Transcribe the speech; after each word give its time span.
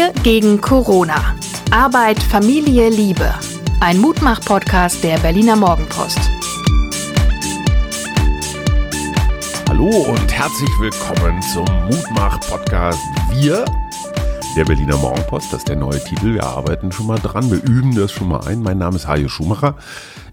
Wir 0.00 0.14
gegen 0.22 0.62
Corona. 0.62 1.36
Arbeit, 1.70 2.22
Familie, 2.22 2.88
Liebe. 2.88 3.34
Ein 3.80 3.98
Mutmach-Podcast 3.98 5.04
der 5.04 5.18
Berliner 5.18 5.56
Morgenpost. 5.56 6.18
Hallo 9.68 9.90
und 9.90 10.32
herzlich 10.32 10.70
willkommen 10.80 11.42
zum 11.42 11.66
Mutmach-Podcast 11.90 12.98
Wir, 13.32 13.66
der 14.56 14.64
Berliner 14.64 14.96
Morgenpost. 14.96 15.52
Das 15.52 15.58
ist 15.58 15.68
der 15.68 15.76
neue 15.76 16.02
Titel. 16.02 16.32
Wir 16.32 16.44
arbeiten 16.44 16.90
schon 16.92 17.06
mal 17.06 17.18
dran. 17.18 17.50
Wir 17.50 17.62
üben 17.62 17.94
das 17.94 18.10
schon 18.10 18.28
mal 18.28 18.40
ein. 18.46 18.62
Mein 18.62 18.78
Name 18.78 18.96
ist 18.96 19.06
Hajo 19.06 19.28
Schumacher. 19.28 19.74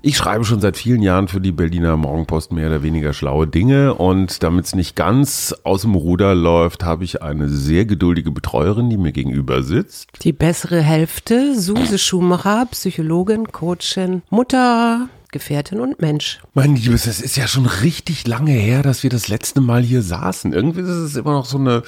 Ich 0.02 0.18
schreibe 0.18 0.46
schon 0.46 0.62
seit 0.62 0.78
vielen 0.78 1.02
Jahren 1.02 1.28
für 1.28 1.42
die 1.42 1.52
Berliner 1.52 1.98
Morgenpost 1.98 2.52
mehr 2.52 2.68
oder 2.68 2.84
weniger 2.84 3.14
schlaue 3.14 3.48
Dinge 3.48 3.96
und 3.96 4.44
damit 4.44 4.66
es 4.66 4.76
nicht 4.76 4.96
ganz 4.96 5.56
aus 5.64 5.82
dem 5.82 5.96
Ruder 5.96 6.36
läuft, 6.36 6.84
habe 6.84 7.04
ich 7.04 7.22
eine 7.22 7.50
sehr 7.50 7.86
geduldige 7.86 8.32
Betreuerin, 8.32 8.90
die 8.90 8.98
mir 8.98 9.12
gegenüber 9.12 9.64
sitzt. 9.64 10.10
Die 10.22 10.34
bessere 10.34 10.82
Hälfte, 10.82 11.60
Suse 11.60 11.98
Schumacher, 11.98 12.68
Psychologin, 12.72 13.52
Coachin, 13.52 14.22
Mutter, 14.30 15.10
Gefährtin 15.32 15.80
und 15.80 16.00
Mensch. 16.00 16.40
Mein 16.54 16.76
Liebes, 16.76 17.06
es 17.08 17.20
ist 17.20 17.36
ja 17.36 17.48
schon 17.48 17.66
richtig 17.66 18.28
lange 18.28 18.52
her, 18.52 18.84
dass 18.84 19.04
wir 19.04 19.10
das 19.10 19.28
letzte 19.28 19.62
Mal 19.62 19.82
hier 19.82 20.02
saßen. 20.02 20.54
Irgendwie 20.54 20.82
ist 20.82 20.88
es 20.88 21.16
immer 21.16 21.34
noch 21.34 21.46
so 21.46 21.58
eine, 21.58 21.84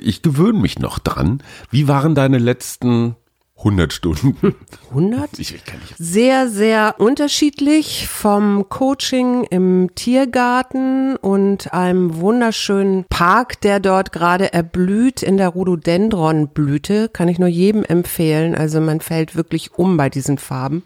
ich 0.00 0.22
gewöhne 0.22 0.58
mich 0.58 0.78
noch 0.78 0.98
dran. 0.98 1.42
Wie 1.70 1.88
waren 1.88 2.14
deine 2.14 2.38
letzten 2.38 3.16
100 3.64 3.94
Stunden. 3.94 4.36
100? 4.90 5.38
Ich, 5.38 5.54
ich 5.54 5.64
nicht. 5.64 5.94
Sehr, 5.96 6.48
sehr 6.50 6.96
unterschiedlich 6.98 8.06
vom 8.08 8.68
Coaching 8.68 9.44
im 9.44 9.90
Tiergarten 9.94 11.16
und 11.16 11.72
einem 11.72 12.16
wunderschönen 12.16 13.04
Park, 13.08 13.60
der 13.62 13.80
dort 13.80 14.12
gerade 14.12 14.52
erblüht 14.52 15.22
in 15.22 15.38
der 15.38 15.48
Rhododendronblüte. 15.48 17.08
Kann 17.08 17.28
ich 17.28 17.38
nur 17.38 17.48
jedem 17.48 17.84
empfehlen. 17.84 18.54
Also 18.54 18.82
man 18.82 19.00
fällt 19.00 19.34
wirklich 19.34 19.72
um 19.78 19.96
bei 19.96 20.10
diesen 20.10 20.36
Farben. 20.36 20.82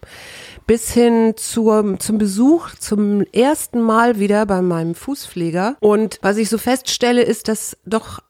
Bis 0.69 0.93
hin 0.93 1.33
zur, 1.37 1.99
zum 1.99 2.19
Besuch 2.19 2.75
zum 2.79 3.23
ersten 3.33 3.81
Mal 3.81 4.21
wieder 4.21 4.47
bei 4.47 4.63
meinem 4.63 4.95
Fußpfleger. 4.95 5.77
Und 5.81 6.19
was 6.23 6.37
ich 6.37 6.49
so 6.49 6.59
feststelle, 6.59 7.23
ist, 7.23 7.49
dass 7.49 7.77
doch 7.87 8.21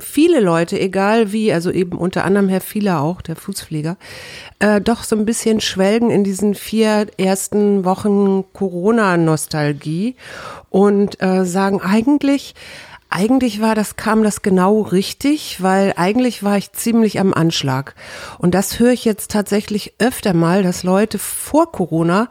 viele 0.00 0.40
Leute, 0.40 0.78
egal 0.78 1.32
wie, 1.32 1.52
also 1.52 1.70
eben 1.70 1.96
unter 1.98 2.24
anderem 2.24 2.48
Herr 2.48 2.60
Fieler 2.60 3.00
auch, 3.00 3.22
der 3.22 3.36
Fußpfleger, 3.36 3.96
äh, 4.58 4.80
doch 4.80 5.02
so 5.04 5.16
ein 5.16 5.24
bisschen 5.24 5.60
schwelgen 5.60 6.10
in 6.10 6.24
diesen 6.24 6.54
vier 6.54 7.06
ersten 7.18 7.84
Wochen 7.84 8.44
Corona-Nostalgie 8.52 10.16
und 10.70 11.22
äh, 11.22 11.44
sagen 11.44 11.80
eigentlich, 11.80 12.54
eigentlich 13.08 13.60
war 13.60 13.74
das, 13.74 13.96
kam 13.96 14.22
das 14.22 14.42
genau 14.42 14.80
richtig, 14.80 15.62
weil 15.62 15.94
eigentlich 15.96 16.42
war 16.42 16.56
ich 16.58 16.72
ziemlich 16.72 17.20
am 17.20 17.32
Anschlag. 17.32 17.94
Und 18.38 18.54
das 18.54 18.78
höre 18.78 18.90
ich 18.90 19.04
jetzt 19.04 19.30
tatsächlich 19.30 19.94
öfter 19.98 20.34
mal, 20.34 20.62
dass 20.62 20.82
Leute 20.82 21.18
vor 21.18 21.70
Corona 21.70 22.28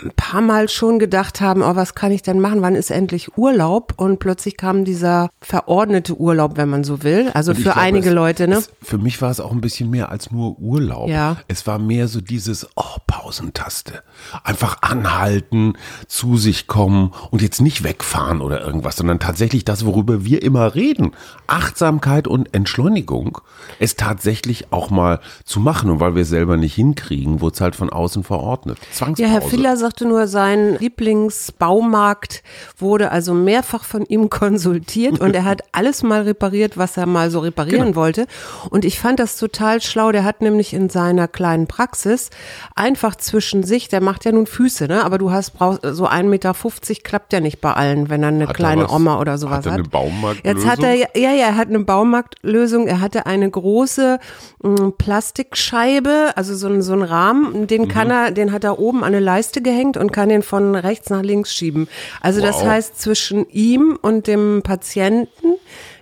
ein 0.00 0.10
paar 0.16 0.40
Mal 0.40 0.68
schon 0.70 0.98
gedacht 0.98 1.40
haben, 1.40 1.62
oh, 1.62 1.76
was 1.76 1.94
kann 1.94 2.12
ich 2.12 2.22
denn 2.22 2.40
machen? 2.40 2.62
Wann 2.62 2.74
ist 2.74 2.90
endlich 2.90 3.36
Urlaub? 3.36 3.94
Und 3.96 4.20
plötzlich 4.20 4.56
kam 4.56 4.84
dieser 4.84 5.28
verordnete 5.40 6.16
Urlaub, 6.18 6.56
wenn 6.56 6.70
man 6.70 6.82
so 6.82 7.02
will. 7.02 7.30
Also 7.34 7.54
für 7.54 7.62
glaube, 7.62 7.78
einige 7.78 8.08
es, 8.08 8.14
Leute, 8.14 8.48
ne? 8.48 8.56
Es, 8.56 8.70
für 8.82 8.96
mich 8.96 9.20
war 9.20 9.30
es 9.30 9.38
auch 9.38 9.52
ein 9.52 9.60
bisschen 9.60 9.90
mehr 9.90 10.10
als 10.10 10.30
nur 10.30 10.58
Urlaub. 10.58 11.10
Ja. 11.10 11.36
Es 11.48 11.66
war 11.66 11.78
mehr 11.78 12.08
so 12.08 12.22
dieses, 12.22 12.66
oh, 12.74 12.96
Pausentaste. 13.06 14.02
Einfach 14.44 14.78
anhalten, 14.80 15.74
zu 16.06 16.38
sich 16.38 16.66
kommen 16.66 17.12
und 17.30 17.42
jetzt 17.42 17.60
nicht 17.60 17.84
wegfahren 17.84 18.40
oder 18.40 18.62
irgendwas, 18.62 18.96
sondern 18.96 19.18
tatsächlich 19.18 19.64
das, 19.66 19.84
worüber 19.84 20.24
wir 20.24 20.42
immer 20.42 20.74
reden. 20.74 21.12
Achtsamkeit 21.46 22.26
und 22.26 22.54
Entschleunigung. 22.54 23.42
Es 23.78 23.96
tatsächlich 23.96 24.72
auch 24.72 24.88
mal 24.88 25.20
zu 25.44 25.60
machen. 25.60 25.90
Und 25.90 26.00
weil 26.00 26.14
wir 26.14 26.22
es 26.22 26.30
selber 26.30 26.56
nicht 26.56 26.74
hinkriegen, 26.74 27.42
wurde 27.42 27.54
es 27.54 27.60
halt 27.60 27.76
von 27.76 27.90
außen 27.90 28.24
verordnet. 28.24 28.78
Zwangspause. 28.92 29.22
Ja, 29.22 29.28
Herr 29.28 29.42
Filler 29.42 29.76
sagte 29.82 30.06
nur, 30.06 30.26
sein 30.28 30.78
Lieblingsbaumarkt 30.78 32.42
wurde 32.78 33.10
also 33.10 33.34
mehrfach 33.34 33.84
von 33.84 34.06
ihm 34.06 34.30
konsultiert 34.42 35.20
und 35.20 35.34
er 35.34 35.44
hat 35.44 35.62
alles 35.72 36.02
mal 36.02 36.22
repariert, 36.22 36.78
was 36.78 36.96
er 36.96 37.06
mal 37.06 37.30
so 37.30 37.40
reparieren 37.40 37.88
genau. 37.88 37.96
wollte. 37.96 38.26
Und 38.70 38.84
ich 38.84 38.98
fand 38.98 39.20
das 39.20 39.36
total 39.36 39.82
schlau. 39.82 40.12
Der 40.12 40.24
hat 40.24 40.40
nämlich 40.40 40.72
in 40.72 40.88
seiner 40.88 41.28
kleinen 41.28 41.66
Praxis 41.66 42.30
einfach 42.74 43.16
zwischen 43.16 43.62
sich, 43.64 43.88
der 43.88 44.00
macht 44.00 44.24
ja 44.24 44.32
nun 44.32 44.46
Füße, 44.46 44.86
ne? 44.86 45.04
Aber 45.04 45.18
du 45.18 45.30
hast 45.30 45.50
brauchst 45.50 45.80
so 45.82 46.08
1,50 46.08 46.22
Meter 46.24 46.54
klappt 47.02 47.32
ja 47.32 47.40
nicht 47.40 47.60
bei 47.60 47.72
allen, 47.72 48.08
wenn 48.08 48.22
er 48.22 48.28
eine 48.28 48.48
hat 48.48 48.56
kleine 48.56 48.82
er 48.82 48.88
was, 48.88 48.94
Oma 48.94 49.20
oder 49.20 49.36
sowas 49.36 49.58
hat. 49.58 49.66
Er 49.66 49.72
eine 49.72 49.82
Baumarktlösung? 49.82 50.56
Jetzt 50.56 50.66
hat 50.66 50.82
er, 50.82 50.94
ja, 50.94 51.32
ja, 51.32 51.46
er 51.48 51.56
hat 51.56 51.68
eine 51.68 51.80
Baumarktlösung. 51.80 52.86
Er 52.86 53.00
hatte 53.00 53.26
eine 53.26 53.50
große 53.50 54.18
mh, 54.62 54.78
hm, 54.78 54.92
Plastikscheibe, 54.96 56.32
also 56.36 56.54
so, 56.54 56.80
so 56.80 56.92
einen 56.92 57.02
Rahmen, 57.02 57.66
den 57.66 57.88
kann 57.88 58.06
mhm. 58.06 58.12
er, 58.12 58.30
den 58.30 58.52
hat 58.52 58.64
er 58.64 58.78
oben 58.78 59.00
an 59.00 59.12
eine 59.12 59.20
Leiste 59.20 59.60
gehängt 59.60 59.71
aufgehängt 59.72 59.96
und 59.96 60.12
kann 60.12 60.30
ihn 60.30 60.42
von 60.42 60.74
rechts 60.74 61.10
nach 61.10 61.22
links 61.22 61.54
schieben. 61.54 61.88
Also 62.20 62.40
wow. 62.40 62.48
das 62.48 62.64
heißt, 62.64 63.00
zwischen 63.00 63.48
ihm 63.50 63.98
und 64.00 64.26
dem 64.26 64.62
Patienten 64.62 65.54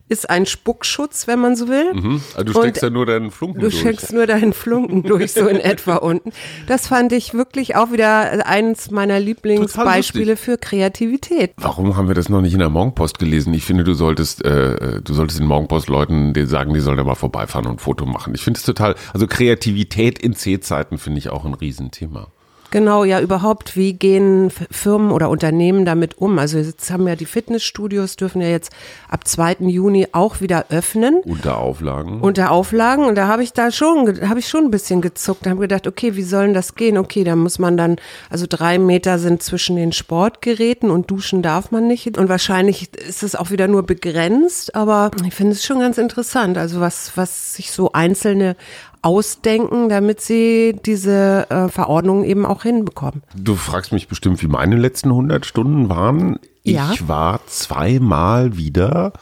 ist 0.09 0.29
ein 0.29 0.45
Spuckschutz, 0.45 1.29
wenn 1.29 1.39
man 1.39 1.55
so 1.55 1.69
will. 1.69 1.95
Mhm. 1.95 2.21
Also 2.35 2.53
du 2.53 2.59
steckst 2.59 2.83
und 2.83 2.89
ja 2.89 2.93
nur 2.93 3.07
deinen 3.07 3.31
Flunken 3.31 3.61
du 3.61 3.69
durch. 3.69 3.75
Du 3.75 3.81
steckst 3.81 4.13
nur 4.13 4.27
deinen 4.27 4.53
Flunken 4.53 5.05
durch, 5.05 5.33
so 5.33 5.47
in 5.47 5.61
etwa 5.61 5.97
unten. 5.97 6.33
Das 6.67 6.89
fand 6.89 7.13
ich 7.13 7.33
wirklich 7.33 7.77
auch 7.77 7.93
wieder 7.93 8.45
eines 8.45 8.91
meiner 8.91 9.21
Lieblingsbeispiele 9.21 10.37
für 10.37 10.59
Kreativität. 10.59 11.53
Warum 11.59 11.97
haben 11.97 12.09
wir 12.09 12.17
das 12.17 12.29
noch 12.29 12.41
nicht 12.41 12.55
in 12.55 12.59
der 12.59 12.71
Morgenpost 12.71 13.21
gelesen? 13.21 13.55
Ich 13.55 13.65
finde, 13.65 13.85
du 13.85 13.95
solltest, 13.95 14.45
äh, 14.45 15.01
du 15.01 15.15
solltest 15.15 15.39
den 15.39 15.47
Morgenpost-Leuten 15.47 16.35
sagen, 16.49 16.75
die 16.75 16.81
sollen 16.81 16.97
da 16.97 17.05
mal 17.05 17.15
vorbeifahren 17.15 17.69
und 17.69 17.75
ein 17.75 17.79
Foto 17.79 18.05
machen. 18.05 18.35
Ich 18.35 18.43
finde 18.43 18.59
es 18.59 18.67
total, 18.67 18.97
also 19.15 19.29
Kreativität 19.29 20.19
in 20.19 20.35
C-Zeiten 20.35 20.99
finde 20.99 21.21
ich 21.21 21.31
auch 21.31 21.45
ein 21.45 21.55
Riesenthema. 21.55 22.33
Genau, 22.71 23.05
ja, 23.05 23.21
überhaupt, 23.21 23.77
wie 23.77 23.95
gehen 23.95 24.51
Firmen 24.71 25.11
oder 25.11 25.29
Unternehmen 25.29 25.85
damit 25.85 26.19
um? 26.19 26.39
Also 26.39 26.59
jetzt 26.59 26.91
haben 26.91 27.07
ja 27.09 27.17
die 27.17 27.27
Fitnessstudios 27.27 28.17
dürfen 28.17 28.41
ja 28.41 28.49
jetzt 28.49 28.73
ab 29.09 29.27
2. 29.27 29.57
Juni 29.61 30.09
auch 30.13 30.41
wieder 30.41 30.67
öffnen. 30.71 31.21
Unter 31.25 31.59
Auflagen. 31.59 32.21
Unter 32.21 32.53
Auflagen. 32.53 33.05
Und 33.05 33.17
da 33.17 33.27
habe 33.27 33.43
ich 33.43 33.53
da 33.53 33.73
schon, 33.73 34.29
habe 34.29 34.39
ich 34.39 34.49
schon 34.49 34.65
ein 34.65 34.71
bisschen 34.71 35.01
gezuckt. 35.01 35.47
Da 35.47 35.51
habe 35.51 35.61
gedacht, 35.61 35.87
okay, 35.87 36.15
wie 36.15 36.23
soll 36.23 36.47
denn 36.47 36.55
das 36.55 36.75
gehen? 36.77 36.97
Okay, 36.97 37.25
da 37.25 37.35
muss 37.35 37.59
man 37.59 37.77
dann, 37.77 37.97
also 38.31 38.47
drei 38.49 38.79
Meter 38.79 39.19
sind 39.19 39.43
zwischen 39.43 39.77
den 39.77 39.93
Sportgeräten 39.93 40.91
und 40.91 41.11
duschen 41.11 41.43
darf 41.43 41.73
man 41.73 41.89
nicht. 41.89 42.19
Und 42.19 42.29
wahrscheinlich 42.29 42.95
ist 42.97 43.23
es 43.23 43.35
auch 43.35 43.51
wieder 43.51 43.67
nur 43.67 43.83
begrenzt, 43.83 44.75
aber 44.75 45.11
ich 45.27 45.35
finde 45.35 45.53
es 45.53 45.65
schon 45.65 45.81
ganz 45.81 45.99
interessant. 45.99 46.57
Also 46.57 46.81
was, 46.81 47.13
was 47.17 47.55
sich 47.55 47.73
so 47.73 47.93
einzelne 47.93 48.57
ausdenken, 49.03 49.89
damit 49.89 50.21
sie 50.21 50.77
diese 50.85 51.49
äh, 51.51 51.69
Verordnung 51.69 52.25
eben 52.25 52.45
auch 52.45 52.63
hinbekommen. 52.63 53.23
Du 53.35 53.55
fragst 53.55 53.93
mich 53.93 54.09
bestimmt, 54.09 54.43
wie 54.43 54.49
meine 54.49 54.77
letzten 54.77 55.09
100 55.09 55.47
Stunden 55.47 55.89
waren. 55.89 56.39
Ja. 56.63 56.91
Ich 56.93 57.09
war 57.09 57.41
zweimal 57.47 58.57
wieder 58.57 59.13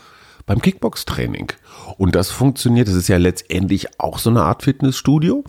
beim 0.46 0.60
Kickbox-Training. 0.60 1.52
Und 1.96 2.14
das 2.14 2.30
funktioniert, 2.30 2.88
das 2.88 2.94
ist 2.94 3.08
ja 3.08 3.18
letztendlich 3.18 4.00
auch 4.00 4.18
so 4.18 4.30
eine 4.30 4.42
Art 4.42 4.64
Fitnessstudio. 4.64 5.44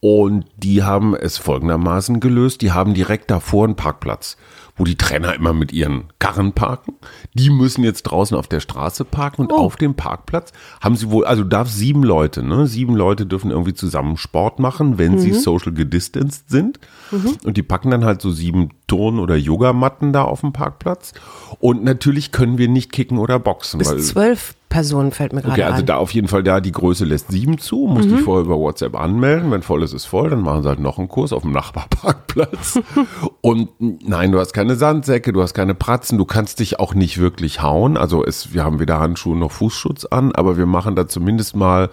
Und 0.00 0.46
die 0.56 0.82
haben 0.82 1.14
es 1.14 1.36
folgendermaßen 1.36 2.20
gelöst, 2.20 2.62
die 2.62 2.72
haben 2.72 2.94
direkt 2.94 3.30
davor 3.30 3.64
einen 3.64 3.76
Parkplatz 3.76 4.36
wo 4.76 4.84
die 4.84 4.96
Trainer 4.96 5.34
immer 5.34 5.52
mit 5.52 5.72
ihren 5.72 6.04
Karren 6.18 6.52
parken. 6.52 6.94
Die 7.34 7.50
müssen 7.50 7.82
jetzt 7.82 8.04
draußen 8.04 8.36
auf 8.36 8.46
der 8.46 8.60
Straße 8.60 9.04
parken 9.04 9.42
und 9.42 9.52
oh. 9.52 9.56
auf 9.56 9.76
dem 9.76 9.94
Parkplatz 9.94 10.52
haben 10.80 10.96
sie 10.96 11.10
wohl, 11.10 11.24
also 11.24 11.44
darf 11.44 11.68
sieben 11.68 12.02
Leute, 12.02 12.42
ne? 12.42 12.66
Sieben 12.66 12.94
Leute 12.94 13.26
dürfen 13.26 13.50
irgendwie 13.50 13.74
zusammen 13.74 14.16
Sport 14.16 14.58
machen, 14.58 14.98
wenn 14.98 15.12
mhm. 15.12 15.18
sie 15.18 15.32
social 15.32 15.72
gedistanced 15.72 16.50
sind. 16.50 16.78
Mhm. 17.10 17.36
Und 17.44 17.56
die 17.56 17.62
packen 17.62 17.90
dann 17.90 18.04
halt 18.04 18.20
so 18.20 18.30
sieben 18.30 18.70
Turn- 18.86 19.18
oder 19.18 19.36
Yogamatten 19.36 20.12
da 20.12 20.22
auf 20.22 20.40
dem 20.40 20.52
Parkplatz. 20.52 21.12
Und 21.58 21.82
natürlich 21.84 22.32
können 22.32 22.58
wir 22.58 22.68
nicht 22.68 22.92
kicken 22.92 23.18
oder 23.18 23.38
boxen. 23.38 23.78
Bis 23.78 24.08
zwölf 24.08 24.54
Personen 24.68 25.12
fällt 25.12 25.32
mir 25.32 25.42
gerade 25.42 25.52
okay, 25.52 25.62
also 25.62 25.78
ein. 25.80 25.86
da 25.86 25.96
auf 25.96 26.12
jeden 26.12 26.28
Fall 26.28 26.42
da, 26.42 26.60
die 26.60 26.72
Größe 26.72 27.04
lässt 27.04 27.30
sieben 27.30 27.58
zu, 27.58 27.86
muss 27.86 28.06
mhm. 28.06 28.16
die 28.16 28.22
vorher 28.22 28.44
über 28.44 28.58
WhatsApp 28.58 28.94
anmelden. 28.94 29.50
Wenn 29.50 29.62
voll 29.62 29.82
ist, 29.82 29.92
ist 29.92 30.04
voll, 30.04 30.30
dann 30.30 30.42
machen 30.42 30.62
sie 30.62 30.68
halt 30.68 30.80
noch 30.80 30.98
einen 30.98 31.08
Kurs 31.08 31.32
auf 31.32 31.42
dem 31.42 31.52
Nachbarparkplatz. 31.52 32.80
und 33.40 33.70
nein, 33.78 34.32
du 34.32 34.38
hast 34.38 34.52
keine 34.52 34.74
Sandsäcke, 34.74 35.32
du 35.32 35.40
hast 35.40 35.54
keine 35.54 35.74
Pratzen, 35.74 36.18
du 36.18 36.24
kannst 36.24 36.60
dich 36.60 36.78
auch 36.78 36.94
nicht 36.94 37.18
wirklich 37.18 37.62
hauen. 37.62 37.96
Also 37.96 38.24
es, 38.24 38.52
wir 38.52 38.64
haben 38.64 38.80
weder 38.80 39.00
Handschuhe 39.00 39.36
noch 39.36 39.52
Fußschutz 39.52 40.04
an, 40.06 40.32
aber 40.32 40.56
wir 40.56 40.66
machen 40.66 40.96
da 40.96 41.08
zumindest 41.08 41.56
mal 41.56 41.88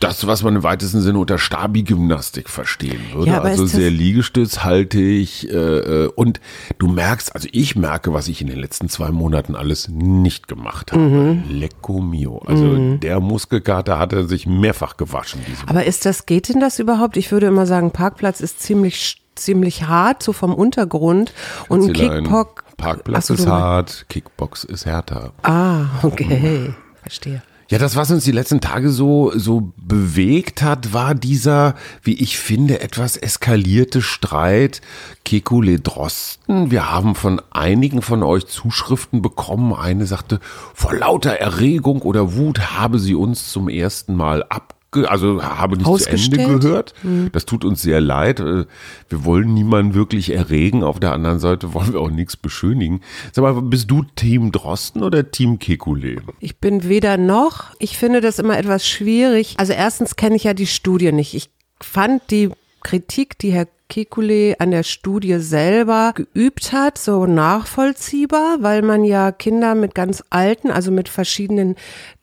das, 0.00 0.26
was 0.26 0.42
man 0.42 0.56
im 0.56 0.62
weitesten 0.62 1.00
Sinne 1.00 1.18
unter 1.18 1.38
Stabi-Gymnastik 1.38 2.48
verstehen 2.48 3.00
würde. 3.12 3.30
Ja, 3.30 3.42
also 3.42 3.66
sehr 3.66 3.90
liegestützhaltig. 3.90 5.48
Äh, 5.48 5.54
äh, 5.54 6.06
und 6.14 6.40
du 6.78 6.88
merkst, 6.88 7.34
also 7.34 7.48
ich 7.52 7.76
merke, 7.76 8.12
was 8.12 8.26
ich 8.28 8.40
in 8.40 8.48
den 8.48 8.58
letzten 8.58 8.88
zwei 8.88 9.10
Monaten 9.10 9.54
alles 9.54 9.88
nicht 9.88 10.48
gemacht 10.48 10.92
habe. 10.92 11.02
Mhm. 11.02 11.44
Lecco 11.48 12.00
mio. 12.00 12.38
Also 12.46 12.64
mhm. 12.64 13.00
der 13.00 13.20
Muskelkater 13.20 13.98
hatte 13.98 14.26
sich 14.26 14.46
mehrfach 14.46 14.96
gewaschen. 14.96 15.40
Aber 15.66 15.84
ist 15.84 16.04
das, 16.04 16.26
geht 16.26 16.48
denn 16.48 16.60
das 16.60 16.78
überhaupt? 16.78 17.16
Ich 17.16 17.30
würde 17.30 17.46
immer 17.46 17.66
sagen, 17.66 17.92
Parkplatz 17.92 18.40
ist 18.40 18.60
ziemlich, 18.60 19.22
ziemlich 19.36 19.84
hart, 19.84 20.22
so 20.22 20.32
vom 20.32 20.54
Untergrund. 20.54 21.32
Und 21.68 21.82
ein 21.82 21.92
Kickbox. 21.92 22.64
Parkplatz 22.76 23.26
so, 23.26 23.34
ist 23.34 23.46
hart, 23.46 24.06
Kickbox 24.08 24.64
ist 24.64 24.86
härter. 24.86 25.32
Ah, 25.42 25.84
okay. 26.02 26.72
Verstehe. 27.02 27.42
Ja, 27.70 27.78
das, 27.78 27.94
was 27.94 28.10
uns 28.10 28.24
die 28.24 28.32
letzten 28.32 28.60
Tage 28.60 28.90
so, 28.90 29.30
so 29.32 29.72
bewegt 29.76 30.60
hat, 30.60 30.92
war 30.92 31.14
dieser, 31.14 31.76
wie 32.02 32.14
ich 32.14 32.36
finde, 32.36 32.80
etwas 32.80 33.16
eskalierte 33.16 34.02
Streit 34.02 34.80
Kekule 35.24 35.78
Drosten. 35.78 36.72
Wir 36.72 36.90
haben 36.90 37.14
von 37.14 37.40
einigen 37.52 38.02
von 38.02 38.24
euch 38.24 38.48
Zuschriften 38.48 39.22
bekommen. 39.22 39.72
Eine 39.72 40.06
sagte, 40.06 40.40
vor 40.74 40.94
lauter 40.94 41.34
Erregung 41.34 42.02
oder 42.02 42.34
Wut 42.34 42.72
habe 42.76 42.98
sie 42.98 43.14
uns 43.14 43.52
zum 43.52 43.68
ersten 43.68 44.16
Mal 44.16 44.42
ab 44.42 44.74
also 45.06 45.42
habe 45.42 45.76
nicht 45.76 45.86
zu 45.86 46.10
Ende 46.10 46.58
gehört. 46.58 46.94
Mhm. 47.02 47.30
Das 47.32 47.46
tut 47.46 47.64
uns 47.64 47.82
sehr 47.82 48.00
leid. 48.00 48.40
Äh, 48.40 48.66
wir 49.08 49.24
wollen 49.24 49.54
niemanden 49.54 49.94
wirklich 49.94 50.32
erregen. 50.32 50.82
Auf 50.82 51.00
der 51.00 51.12
anderen 51.12 51.38
Seite 51.38 51.72
wollen 51.74 51.92
wir 51.92 52.00
auch 52.00 52.10
nichts 52.10 52.36
beschönigen. 52.36 53.00
Sag 53.32 53.42
mal, 53.42 53.60
bist 53.62 53.90
du 53.90 54.04
Team 54.16 54.52
Drosten 54.52 55.02
oder 55.02 55.30
Team 55.30 55.58
Kekulé? 55.58 56.20
Ich 56.40 56.58
bin 56.58 56.88
weder 56.88 57.16
noch. 57.16 57.74
Ich 57.78 57.96
finde 57.96 58.20
das 58.20 58.38
immer 58.38 58.58
etwas 58.58 58.86
schwierig. 58.86 59.54
Also 59.58 59.72
erstens 59.72 60.16
kenne 60.16 60.36
ich 60.36 60.44
ja 60.44 60.54
die 60.54 60.66
Studie 60.66 61.12
nicht. 61.12 61.34
Ich 61.34 61.50
fand 61.80 62.22
die 62.30 62.50
Kritik, 62.82 63.38
die 63.38 63.52
Herr 63.52 63.68
Kekulé 63.90 64.54
an 64.58 64.70
der 64.70 64.84
Studie 64.84 65.38
selber 65.38 66.12
geübt 66.14 66.72
hat, 66.72 66.96
so 66.96 67.26
nachvollziehbar, 67.26 68.58
weil 68.60 68.82
man 68.82 69.04
ja 69.04 69.32
Kinder 69.32 69.74
mit 69.74 69.94
ganz 69.94 70.22
alten, 70.30 70.70
also 70.70 70.90
mit 70.90 71.08
verschiedenen 71.08 71.74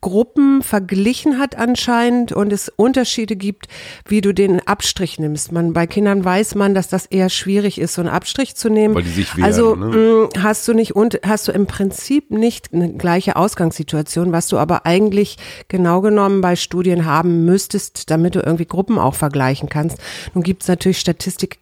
Gruppen 0.02 0.62
verglichen 0.62 1.38
hat 1.38 1.58
anscheinend 1.58 2.32
und 2.32 2.54
es 2.54 2.70
Unterschiede 2.70 3.36
gibt, 3.36 3.68
wie 4.08 4.22
du 4.22 4.34
den 4.34 4.66
Abstrich 4.66 5.20
nimmst. 5.20 5.52
Man, 5.52 5.74
bei 5.74 5.86
Kindern 5.86 6.24
weiß 6.24 6.56
man, 6.56 6.74
dass 6.74 6.88
das 6.88 7.08
eher 7.08 7.30
schwierig 7.30 7.78
ist, 7.80 7.96
so 7.96 8.02
einen 8.02 8.10
Abstrich 8.10 8.56
zu 8.56 8.70
nehmen. 8.70 8.96
Weil 8.96 9.04
die 9.04 9.10
sich 9.10 9.36
wehren, 9.36 9.46
also 9.46 9.76
ne? 9.76 10.30
mh, 10.34 10.44
hast 10.44 10.68
du 10.68 10.74
nicht 10.74 10.96
und 10.96 11.20
hast 11.26 11.48
du 11.48 11.52
im 11.52 11.68
Prinzip 11.68 12.32
nicht 12.32 12.74
eine 12.74 12.94
gleiche 12.94 13.36
Ausgangssituation, 13.36 14.32
was 14.32 14.48
du 14.48 14.58
aber 14.58 14.86
eigentlich 14.86 15.38
genau 15.68 16.02
genommen 16.02 16.40
bei 16.40 16.56
Studien 16.56 17.06
haben 17.06 17.44
müsstest, 17.44 18.10
damit 18.10 18.36
du 18.36 18.40
irgendwie 18.40 18.66
Gruppen 18.66 18.98
auch 18.98 19.16
vergleichen 19.16 19.68
kannst. 19.68 19.98
Nun 20.34 20.44
gibt 20.44 20.62
es 20.62 20.70
natürlich 20.70 21.00
Statistik 21.00 21.57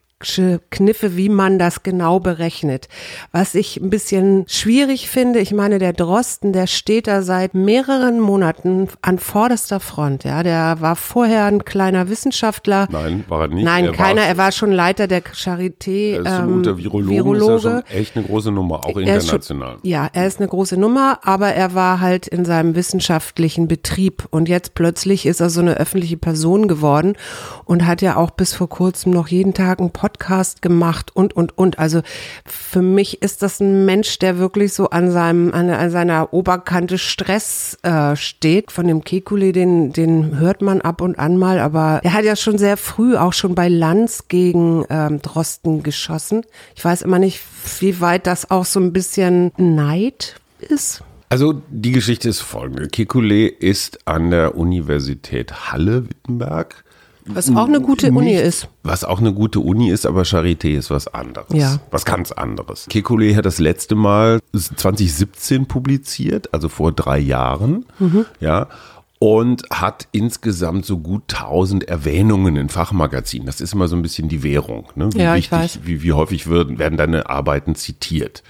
Kniffe, 0.71 1.15
wie 1.15 1.29
man 1.29 1.59
das 1.59 1.83
genau 1.83 2.19
berechnet. 2.19 2.87
Was 3.31 3.55
ich 3.55 3.77
ein 3.77 3.89
bisschen 3.89 4.45
schwierig 4.47 5.09
finde, 5.09 5.39
ich 5.39 5.53
meine, 5.53 5.79
der 5.79 5.93
Drosten, 5.93 6.51
der 6.51 6.67
steht 6.67 7.07
da 7.07 7.21
seit 7.21 7.53
mehreren 7.53 8.19
Monaten 8.19 8.87
an 9.01 9.19
vorderster 9.19 9.79
Front. 9.79 10.23
Ja, 10.23 10.43
der 10.43 10.77
war 10.79 10.95
vorher 10.95 11.45
ein 11.45 11.63
kleiner 11.63 12.09
Wissenschaftler. 12.09 12.87
Nein, 12.91 13.23
war 13.27 13.41
er 13.41 13.47
nicht. 13.49 13.63
Nein, 13.63 13.85
er 13.85 13.91
keiner. 13.91 14.21
War, 14.21 14.27
er 14.27 14.37
war 14.37 14.51
schon 14.51 14.71
Leiter 14.71 15.07
der 15.07 15.23
Charité. 15.23 16.13
Er 16.15 16.21
ist 16.21 16.27
ein 16.27 16.49
ähm, 16.49 16.55
guter 16.55 16.77
Virologe. 16.77 17.09
Virologe. 17.09 17.55
Ist 17.55 17.63
ja 17.63 17.69
schon 17.69 17.99
echt 17.99 18.17
eine 18.17 18.25
große 18.25 18.51
Nummer, 18.51 18.85
auch 18.85 18.97
international. 18.97 19.73
Schon, 19.73 19.89
ja, 19.89 20.09
er 20.11 20.27
ist 20.27 20.39
eine 20.39 20.47
große 20.47 20.77
Nummer, 20.77 21.19
aber 21.23 21.49
er 21.49 21.75
war 21.75 21.99
halt 21.99 22.27
in 22.27 22.45
seinem 22.45 22.75
wissenschaftlichen 22.75 23.67
Betrieb 23.67 24.27
und 24.31 24.49
jetzt 24.49 24.73
plötzlich 24.73 25.25
ist 25.25 25.39
er 25.39 25.49
so 25.49 25.61
eine 25.61 25.77
öffentliche 25.77 26.17
Person 26.17 26.67
geworden 26.67 27.15
und 27.65 27.85
hat 27.85 28.01
ja 28.01 28.15
auch 28.15 28.31
bis 28.31 28.53
vor 28.53 28.69
kurzem 28.69 29.11
noch 29.11 29.27
jeden 29.27 29.53
Tag 29.53 29.79
einen 29.79 29.91
Podcast 29.91 30.14
Podcast 30.15 30.61
gemacht 30.61 31.11
und, 31.13 31.35
und, 31.35 31.57
und. 31.57 31.77
Also 31.77 32.01
für 32.45 32.81
mich 32.81 33.21
ist 33.21 33.41
das 33.41 33.59
ein 33.59 33.85
Mensch, 33.85 34.17
der 34.19 34.37
wirklich 34.37 34.73
so 34.73 34.89
an 34.89 35.11
seinem, 35.11 35.53
an, 35.53 35.69
an 35.69 35.89
seiner 35.89 36.33
Oberkante 36.33 36.97
Stress 36.97 37.77
äh, 37.83 38.15
steht. 38.15 38.71
Von 38.71 38.87
dem 38.87 39.03
Kekule, 39.03 39.51
den, 39.51 39.91
den 39.91 40.39
hört 40.39 40.61
man 40.61 40.79
ab 40.79 41.01
und 41.01 41.19
an 41.19 41.37
mal, 41.37 41.59
aber 41.59 41.99
er 42.03 42.13
hat 42.13 42.23
ja 42.23 42.37
schon 42.37 42.57
sehr 42.57 42.77
früh 42.77 43.17
auch 43.17 43.33
schon 43.33 43.55
bei 43.55 43.67
Lanz 43.67 44.29
gegen 44.29 44.85
ähm, 44.89 45.21
Drosten 45.21 45.83
geschossen. 45.83 46.43
Ich 46.75 46.85
weiß 46.85 47.01
immer 47.01 47.19
nicht, 47.19 47.41
wie 47.79 47.99
weit 47.99 48.25
das 48.25 48.49
auch 48.51 48.65
so 48.65 48.79
ein 48.79 48.93
bisschen 48.93 49.51
Neid 49.57 50.39
ist. 50.59 51.03
Also 51.27 51.61
die 51.69 51.91
Geschichte 51.91 52.29
ist 52.29 52.39
folgende. 52.39 52.85
Kekulé 52.85 53.47
ist 53.47 54.07
an 54.07 54.31
der 54.31 54.55
Universität 54.55 55.71
Halle-Wittenberg 55.71 56.85
was 57.27 57.49
auch 57.49 57.67
eine 57.67 57.81
gute 57.81 58.11
Uni 58.11 58.33
nicht, 58.33 58.41
ist. 58.41 58.69
Was 58.83 59.03
auch 59.03 59.19
eine 59.19 59.33
gute 59.33 59.59
Uni 59.59 59.89
ist, 59.89 60.05
aber 60.05 60.23
Charité 60.23 60.77
ist 60.77 60.91
was 60.91 61.07
anderes. 61.07 61.47
Ja. 61.51 61.79
Was 61.91 62.05
ganz 62.05 62.31
anderes. 62.31 62.87
Kekulé 62.87 63.35
hat 63.35 63.45
das 63.45 63.59
letzte 63.59 63.95
Mal 63.95 64.39
2017 64.53 65.65
publiziert, 65.65 66.53
also 66.53 66.69
vor 66.69 66.91
drei 66.91 67.17
Jahren. 67.19 67.85
Mhm. 67.99 68.25
Ja 68.39 68.67
und 69.19 69.63
hat 69.69 70.07
insgesamt 70.11 70.85
so 70.85 70.97
gut 70.97 71.33
1000 71.33 71.87
Erwähnungen 71.87 72.57
in 72.57 72.69
Fachmagazinen. 72.69 73.45
Das 73.45 73.61
ist 73.61 73.73
immer 73.73 73.87
so 73.87 73.95
ein 73.95 74.01
bisschen 74.01 74.27
die 74.27 74.43
Währung. 74.43 74.87
Ne? 74.95 75.09
Wie, 75.13 75.19
ja, 75.19 75.35
wichtig, 75.35 75.45
ich 75.45 75.51
weiß. 75.51 75.79
Wie, 75.83 76.03
wie 76.03 76.13
häufig 76.13 76.49
werden, 76.49 76.79
werden 76.79 76.97
deine 76.97 77.29
Arbeiten 77.29 77.75
zitiert. 77.75 78.43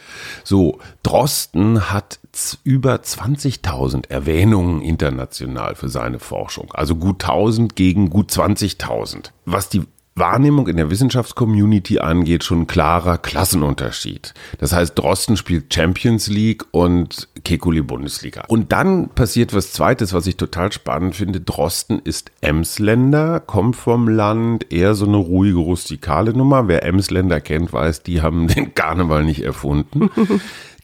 So, 0.44 0.79
Drosten 1.03 1.91
hat 1.91 2.19
über 2.63 2.95
20.000 2.95 4.09
Erwähnungen 4.09 4.81
international 4.81 5.75
für 5.75 5.89
seine 5.89 6.19
Forschung. 6.19 6.71
Also 6.73 6.95
gut 6.95 7.23
1000 7.23 7.75
gegen 7.75 8.09
gut 8.09 8.31
20.000. 8.31 9.31
Was 9.45 9.69
die 9.69 9.83
Wahrnehmung 10.17 10.69
in 10.69 10.77
der 10.77 10.89
Wissenschaftscommunity 10.89 12.00
angeht, 12.00 12.45
schon 12.45 12.67
klarer 12.67 13.17
Klassenunterschied. 13.17 14.33
Das 14.59 14.71
heißt, 14.71 14.97
Drosten 14.97 15.35
spielt 15.35 15.73
Champions 15.73 16.27
League 16.27 16.63
und 16.71 17.27
Kekuli 17.44 17.81
Bundesliga. 17.81 18.45
Und 18.47 18.71
dann 18.71 19.09
passiert 19.09 19.53
was 19.53 19.73
Zweites, 19.73 20.13
was 20.13 20.25
ich 20.25 20.38
total 20.38 20.71
spannend 20.71 21.15
finde. 21.15 21.41
Drosten 21.41 22.00
ist 22.00 22.31
Emsländer, 22.39 23.41
kommt 23.41 23.75
vom 23.75 24.07
Land, 24.07 24.71
eher 24.71 24.95
so 24.95 25.06
eine 25.06 25.17
ruhige, 25.17 25.57
rustikale 25.57 26.31
Nummer. 26.31 26.69
Wer 26.69 26.83
Emsländer 26.83 27.41
kennt, 27.41 27.73
weiß, 27.73 28.03
die 28.03 28.21
haben 28.21 28.47
den 28.56 28.73
Karneval 28.73 29.25
nicht 29.25 29.44
erfunden. 29.44 30.09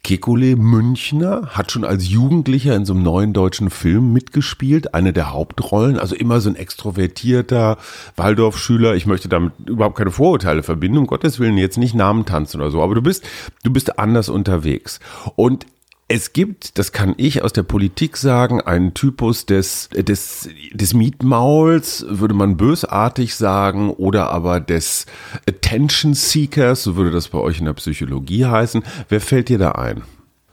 Kekulé 0.03 0.55
Münchner 0.55 1.49
hat 1.51 1.71
schon 1.71 1.83
als 1.83 2.09
Jugendlicher 2.09 2.75
in 2.75 2.85
so 2.85 2.93
einem 2.93 3.03
neuen 3.03 3.33
deutschen 3.33 3.69
Film 3.69 4.11
mitgespielt, 4.13 4.95
eine 4.95 5.13
der 5.13 5.31
Hauptrollen, 5.31 5.99
also 5.99 6.15
immer 6.15 6.41
so 6.41 6.49
ein 6.49 6.55
extrovertierter 6.55 7.77
Waldorfschüler. 8.15 8.95
Ich 8.95 9.05
möchte 9.05 9.29
damit 9.29 9.53
überhaupt 9.65 9.97
keine 9.97 10.11
Vorurteile 10.11 10.63
verbinden, 10.63 10.97
um 10.97 11.07
Gottes 11.07 11.39
Willen 11.39 11.57
jetzt 11.57 11.77
nicht 11.77 11.93
Namen 11.93 12.25
tanzen 12.25 12.59
oder 12.61 12.71
so, 12.71 12.81
aber 12.81 12.95
du 12.95 13.01
bist, 13.01 13.23
du 13.63 13.71
bist 13.71 13.99
anders 13.99 14.29
unterwegs. 14.29 14.99
Und 15.35 15.67
es 16.11 16.33
gibt, 16.33 16.77
das 16.77 16.91
kann 16.91 17.13
ich 17.15 17.41
aus 17.41 17.53
der 17.53 17.63
Politik 17.63 18.17
sagen, 18.17 18.59
einen 18.59 18.93
Typus 18.93 19.45
des, 19.45 19.87
des, 19.89 20.49
des 20.73 20.93
Mietmauls, 20.93 22.05
würde 22.09 22.33
man 22.33 22.57
bösartig 22.57 23.35
sagen, 23.35 23.91
oder 23.91 24.29
aber 24.29 24.59
des 24.59 25.05
Attention 25.47 26.13
Seekers, 26.13 26.83
so 26.83 26.97
würde 26.97 27.11
das 27.11 27.29
bei 27.29 27.37
euch 27.37 27.59
in 27.59 27.65
der 27.65 27.73
Psychologie 27.73 28.45
heißen. 28.45 28.83
Wer 29.07 29.21
fällt 29.21 29.47
dir 29.47 29.57
da 29.57 29.71
ein? 29.71 30.01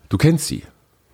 Du 0.09 0.17
kennst 0.17 0.47
sie. 0.47 0.63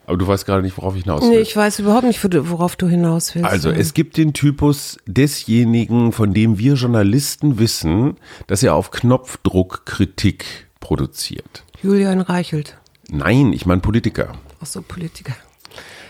Aber 0.07 0.19
du 0.19 0.27
weißt 0.27 0.45
gerade 0.45 0.61
nicht, 0.63 0.77
worauf 0.77 0.95
ich 0.95 1.05
hinaus 1.05 1.23
will. 1.23 1.31
Nee, 1.31 1.39
ich 1.39 1.57
weiß 1.57 1.79
überhaupt 1.79 2.05
nicht, 2.05 2.23
worauf 2.51 2.77
du 2.77 2.87
hinaus 2.87 3.35
willst. 3.35 3.49
Also, 3.49 3.71
es 3.71 3.95
gibt 3.95 4.19
den 4.19 4.35
Typus 4.35 4.99
desjenigen, 5.07 6.13
von 6.13 6.35
dem 6.35 6.59
wir 6.59 6.75
Journalisten 6.75 7.59
wissen, 7.59 8.19
dass 8.47 8.63
er 8.63 8.75
auf 8.75 8.91
Knopfdruck 8.91 9.87
Kritik 9.87 10.45
produziert. 10.81 11.65
Julian 11.83 12.21
Reichelt. 12.21 12.77
Nein, 13.11 13.53
ich 13.53 13.67
meine 13.67 13.81
Politiker. 13.81 14.33
Ach 14.65 14.67
so, 14.67 14.81
Politiker. 14.81 15.35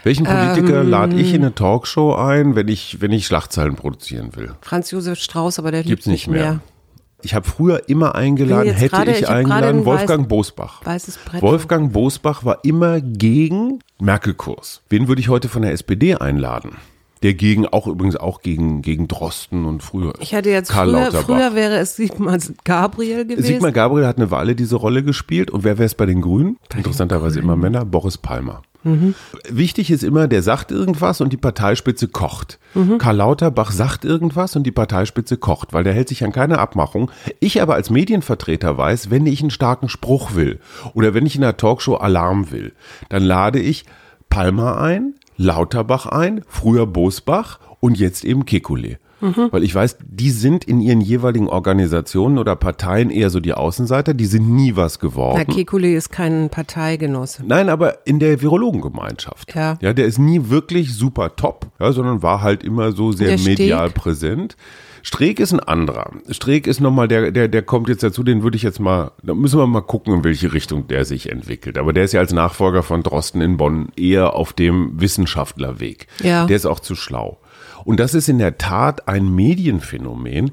Welchen 0.04 0.26
Politiker 0.26 0.82
ähm, 0.82 0.88
lade 0.88 1.16
ich 1.16 1.34
in 1.34 1.42
eine 1.42 1.56
Talkshow 1.56 2.14
ein, 2.14 2.54
wenn 2.54 2.68
ich, 2.68 3.00
wenn 3.00 3.10
ich 3.10 3.26
Schlagzeilen 3.26 3.74
produzieren 3.74 4.36
will? 4.36 4.54
Franz 4.60 4.92
Josef 4.92 5.18
Strauß, 5.18 5.58
aber 5.58 5.72
der 5.72 5.82
Gibt's 5.82 6.06
nicht 6.06 6.28
mehr. 6.28 6.42
mehr. 6.42 6.60
Ich 7.22 7.34
habe 7.34 7.48
früher 7.48 7.88
immer 7.88 8.14
eingeladen, 8.14 8.72
hätte 8.72 8.94
grade, 8.94 9.10
ich, 9.10 9.22
ich 9.22 9.28
eingeladen, 9.28 9.84
Wolfgang 9.84 10.22
weiß, 10.22 10.28
Bosbach. 10.28 10.86
Weißes 10.86 11.18
Brett 11.18 11.42
Wolfgang 11.42 11.92
Bosbach 11.92 12.44
war 12.44 12.60
immer 12.62 13.00
gegen 13.00 13.80
Merkel-Kurs. 13.98 14.82
Wen 14.88 15.08
würde 15.08 15.20
ich 15.20 15.28
heute 15.28 15.48
von 15.48 15.62
der 15.62 15.72
SPD 15.72 16.14
einladen? 16.14 16.76
Der 17.24 17.32
gegen 17.32 17.66
auch 17.66 17.86
übrigens 17.86 18.16
auch 18.16 18.42
gegen 18.42 18.82
gegen 18.82 19.08
Drosten 19.08 19.64
und 19.64 19.82
früher. 19.82 20.12
Ich 20.20 20.34
hatte 20.34 20.50
jetzt 20.50 20.70
Karl 20.70 20.90
früher, 20.90 21.22
früher 21.22 21.54
wäre 21.54 21.76
es 21.78 21.96
Sigmar 21.96 22.38
Gabriel 22.64 23.24
gewesen. 23.24 23.46
Sigmar 23.46 23.72
Gabriel 23.72 24.06
hat 24.06 24.18
eine 24.18 24.30
Weile 24.30 24.54
diese 24.54 24.76
Rolle 24.76 25.02
gespielt 25.02 25.50
und 25.50 25.64
wer 25.64 25.78
wäre 25.78 25.86
es 25.86 25.94
bei 25.94 26.04
den 26.04 26.20
Grünen? 26.20 26.58
Bei 26.68 26.78
Interessanterweise 26.78 27.40
den 27.40 27.46
Grünen. 27.46 27.54
immer 27.54 27.70
Männer. 27.70 27.86
Boris 27.86 28.18
Palmer. 28.18 28.60
Mhm. 28.82 29.14
Wichtig 29.48 29.90
ist 29.90 30.04
immer, 30.04 30.28
der 30.28 30.42
sagt 30.42 30.70
irgendwas 30.70 31.22
und 31.22 31.32
die 31.32 31.38
Parteispitze 31.38 32.08
kocht. 32.08 32.58
Mhm. 32.74 32.98
Karl 32.98 33.16
Lauterbach 33.16 33.72
sagt 33.72 34.04
irgendwas 34.04 34.54
und 34.54 34.64
die 34.64 34.72
Parteispitze 34.72 35.38
kocht, 35.38 35.72
weil 35.72 35.84
der 35.84 35.94
hält 35.94 36.10
sich 36.10 36.24
an 36.24 36.32
keine 36.32 36.58
Abmachung. 36.58 37.10
Ich 37.40 37.62
aber 37.62 37.74
als 37.74 37.88
Medienvertreter 37.88 38.76
weiß, 38.76 39.10
wenn 39.10 39.24
ich 39.24 39.40
einen 39.40 39.50
starken 39.50 39.88
Spruch 39.88 40.34
will 40.34 40.60
oder 40.92 41.14
wenn 41.14 41.24
ich 41.24 41.36
in 41.36 41.42
einer 41.42 41.56
Talkshow 41.56 41.94
Alarm 41.94 42.50
will, 42.50 42.74
dann 43.08 43.22
lade 43.22 43.60
ich 43.60 43.86
Palmer 44.28 44.78
ein, 44.78 45.14
Lauterbach 45.36 46.06
ein, 46.06 46.42
früher 46.48 46.86
Bosbach 46.86 47.58
und 47.80 47.98
jetzt 47.98 48.24
eben 48.24 48.44
Kekulé. 48.44 48.98
Mhm. 49.20 49.48
Weil 49.50 49.62
ich 49.62 49.74
weiß, 49.74 49.98
die 50.06 50.30
sind 50.30 50.64
in 50.64 50.80
ihren 50.80 51.00
jeweiligen 51.00 51.48
Organisationen 51.48 52.38
oder 52.38 52.56
Parteien 52.56 53.10
eher 53.10 53.30
so 53.30 53.40
die 53.40 53.54
Außenseiter, 53.54 54.12
die 54.12 54.26
sind 54.26 54.48
nie 54.50 54.76
was 54.76 54.98
geworden. 54.98 55.36
Herr 55.36 55.46
Kekulé 55.46 55.94
ist 55.96 56.10
kein 56.10 56.50
Parteigenosse. 56.50 57.42
Nein, 57.46 57.68
aber 57.68 58.06
in 58.06 58.18
der 58.18 58.42
Virologengemeinschaft. 58.42 59.54
Ja. 59.54 59.78
Ja, 59.80 59.92
der 59.92 60.06
ist 60.06 60.18
nie 60.18 60.50
wirklich 60.50 60.94
super 60.94 61.36
top, 61.36 61.66
ja, 61.80 61.92
sondern 61.92 62.22
war 62.22 62.42
halt 62.42 62.62
immer 62.62 62.92
so 62.92 63.12
sehr 63.12 63.36
der 63.36 63.38
medial 63.38 63.90
steht. 63.90 63.94
präsent. 64.02 64.56
Streeck 65.06 65.38
ist 65.38 65.52
ein 65.52 65.60
anderer. 65.60 66.12
Streeck 66.30 66.66
ist 66.66 66.80
nochmal, 66.80 67.08
der, 67.08 67.30
der, 67.30 67.46
der 67.46 67.60
kommt 67.60 67.90
jetzt 67.90 68.02
dazu, 68.02 68.22
den 68.22 68.42
würde 68.42 68.56
ich 68.56 68.62
jetzt 68.62 68.80
mal, 68.80 69.12
da 69.22 69.34
müssen 69.34 69.58
wir 69.58 69.66
mal 69.66 69.82
gucken, 69.82 70.14
in 70.14 70.24
welche 70.24 70.54
Richtung 70.54 70.88
der 70.88 71.04
sich 71.04 71.30
entwickelt. 71.30 71.76
Aber 71.76 71.92
der 71.92 72.04
ist 72.04 72.12
ja 72.12 72.20
als 72.20 72.32
Nachfolger 72.32 72.82
von 72.82 73.02
Drosten 73.02 73.42
in 73.42 73.58
Bonn 73.58 73.88
eher 73.96 74.32
auf 74.32 74.54
dem 74.54 74.98
Wissenschaftlerweg. 74.98 76.06
Ja. 76.22 76.46
Der 76.46 76.56
ist 76.56 76.64
auch 76.64 76.80
zu 76.80 76.94
schlau. 76.94 77.38
Und 77.84 78.00
das 78.00 78.14
ist 78.14 78.30
in 78.30 78.38
der 78.38 78.56
Tat 78.56 79.06
ein 79.06 79.32
Medienphänomen. 79.34 80.52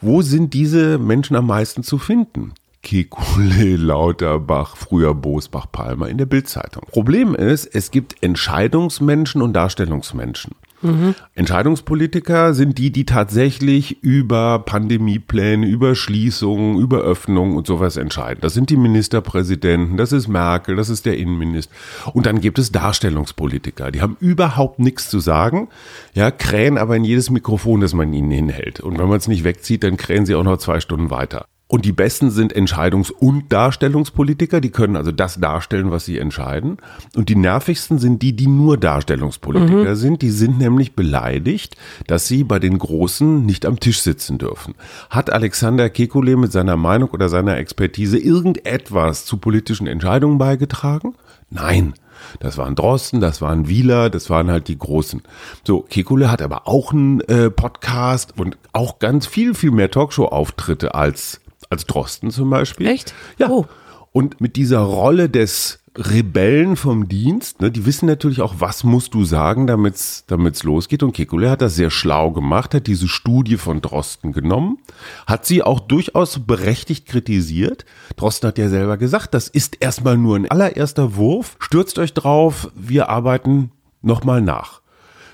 Wo 0.00 0.22
sind 0.22 0.54
diese 0.54 0.98
Menschen 0.98 1.34
am 1.34 1.48
meisten 1.48 1.82
zu 1.82 1.98
finden? 1.98 2.52
Kekulé, 2.84 3.76
Lauterbach, 3.76 4.76
früher 4.76 5.12
Bosbach, 5.12 5.66
Palmer 5.72 6.08
in 6.08 6.18
der 6.18 6.26
Bildzeitung. 6.26 6.84
Problem 6.92 7.34
ist, 7.34 7.66
es 7.66 7.90
gibt 7.90 8.22
Entscheidungsmenschen 8.22 9.42
und 9.42 9.54
Darstellungsmenschen. 9.54 10.52
Mhm. 10.82 11.14
Entscheidungspolitiker 11.34 12.54
sind 12.54 12.78
die, 12.78 12.90
die 12.90 13.04
tatsächlich 13.04 14.02
über 14.02 14.60
Pandemiepläne, 14.60 15.66
über 15.66 15.94
Schließungen, 15.94 16.78
über 16.78 16.98
Öffnungen 16.98 17.56
und 17.56 17.66
sowas 17.66 17.96
entscheiden. 17.96 18.40
Das 18.40 18.54
sind 18.54 18.70
die 18.70 18.76
Ministerpräsidenten, 18.76 19.96
das 19.96 20.12
ist 20.12 20.28
Merkel, 20.28 20.76
das 20.76 20.88
ist 20.88 21.06
der 21.06 21.18
Innenminister. 21.18 21.74
Und 22.12 22.26
dann 22.26 22.40
gibt 22.40 22.58
es 22.58 22.70
Darstellungspolitiker, 22.70 23.90
die 23.90 24.02
haben 24.02 24.16
überhaupt 24.20 24.78
nichts 24.78 25.10
zu 25.10 25.18
sagen, 25.18 25.68
ja, 26.14 26.30
krähen 26.30 26.78
aber 26.78 26.96
in 26.96 27.04
jedes 27.04 27.30
Mikrofon, 27.30 27.80
das 27.80 27.94
man 27.94 28.12
ihnen 28.12 28.30
hinhält. 28.30 28.80
Und 28.80 28.98
wenn 28.98 29.08
man 29.08 29.18
es 29.18 29.28
nicht 29.28 29.44
wegzieht, 29.44 29.82
dann 29.82 29.96
krähen 29.96 30.26
sie 30.26 30.34
auch 30.34 30.44
noch 30.44 30.58
zwei 30.58 30.80
Stunden 30.80 31.10
weiter. 31.10 31.46
Und 31.70 31.84
die 31.84 31.92
Besten 31.92 32.30
sind 32.30 32.56
Entscheidungs- 32.56 33.12
und 33.12 33.52
Darstellungspolitiker. 33.52 34.62
Die 34.62 34.70
können 34.70 34.96
also 34.96 35.12
das 35.12 35.38
darstellen, 35.38 35.90
was 35.90 36.06
sie 36.06 36.16
entscheiden. 36.16 36.78
Und 37.14 37.28
die 37.28 37.36
nervigsten 37.36 37.98
sind 37.98 38.22
die, 38.22 38.32
die 38.32 38.46
nur 38.46 38.78
Darstellungspolitiker 38.78 39.90
mhm. 39.90 39.94
sind. 39.94 40.22
Die 40.22 40.30
sind 40.30 40.58
nämlich 40.58 40.96
beleidigt, 40.96 41.76
dass 42.06 42.26
sie 42.26 42.42
bei 42.42 42.58
den 42.58 42.78
Großen 42.78 43.44
nicht 43.44 43.66
am 43.66 43.78
Tisch 43.78 44.00
sitzen 44.00 44.38
dürfen. 44.38 44.74
Hat 45.10 45.30
Alexander 45.30 45.86
Kekulé 45.86 46.38
mit 46.38 46.52
seiner 46.52 46.78
Meinung 46.78 47.10
oder 47.10 47.28
seiner 47.28 47.58
Expertise 47.58 48.18
irgendetwas 48.18 49.26
zu 49.26 49.36
politischen 49.36 49.86
Entscheidungen 49.86 50.38
beigetragen? 50.38 51.14
Nein. 51.50 51.92
Das 52.40 52.58
waren 52.58 52.74
Drosten, 52.74 53.20
das 53.20 53.40
waren 53.40 53.68
Wieler, 53.68 54.10
das 54.10 54.28
waren 54.28 54.50
halt 54.50 54.66
die 54.66 54.78
Großen. 54.78 55.22
So, 55.64 55.82
Kekule 55.82 56.30
hat 56.30 56.42
aber 56.42 56.66
auch 56.66 56.92
einen 56.92 57.20
äh, 57.20 57.48
Podcast 57.48 58.34
und 58.36 58.58
auch 58.72 58.98
ganz 58.98 59.26
viel, 59.26 59.54
viel 59.54 59.70
mehr 59.70 59.90
Talkshow-Auftritte 59.90 60.96
als 60.96 61.40
als 61.70 61.86
Drosten 61.86 62.30
zum 62.30 62.50
Beispiel. 62.50 62.86
Echt? 62.86 63.14
Ja. 63.38 63.48
Oh. 63.50 63.66
Und 64.12 64.40
mit 64.40 64.56
dieser 64.56 64.80
Rolle 64.80 65.28
des 65.28 65.80
Rebellen 65.98 66.76
vom 66.76 67.08
Dienst, 67.08 67.60
ne, 67.60 67.72
die 67.72 67.84
wissen 67.84 68.06
natürlich 68.06 68.40
auch, 68.40 68.54
was 68.58 68.84
musst 68.84 69.14
du 69.14 69.24
sagen, 69.24 69.66
damit's 69.66 70.24
damit's 70.26 70.62
losgeht. 70.62 71.02
Und 71.02 71.16
Kekulé 71.16 71.50
hat 71.50 71.60
das 71.60 71.74
sehr 71.74 71.90
schlau 71.90 72.30
gemacht, 72.30 72.72
hat 72.74 72.86
diese 72.86 73.08
Studie 73.08 73.56
von 73.56 73.80
Drosten 73.80 74.32
genommen, 74.32 74.78
hat 75.26 75.44
sie 75.44 75.62
auch 75.62 75.80
durchaus 75.80 76.38
berechtigt 76.38 77.06
kritisiert. 77.06 77.84
Drosten 78.16 78.48
hat 78.48 78.58
ja 78.58 78.68
selber 78.68 78.96
gesagt, 78.96 79.34
das 79.34 79.48
ist 79.48 79.76
erstmal 79.80 80.16
nur 80.16 80.36
ein 80.36 80.48
allererster 80.48 81.16
Wurf. 81.16 81.56
Stürzt 81.58 81.98
euch 81.98 82.14
drauf, 82.14 82.70
wir 82.76 83.08
arbeiten 83.08 83.72
nochmal 84.00 84.40
nach. 84.40 84.82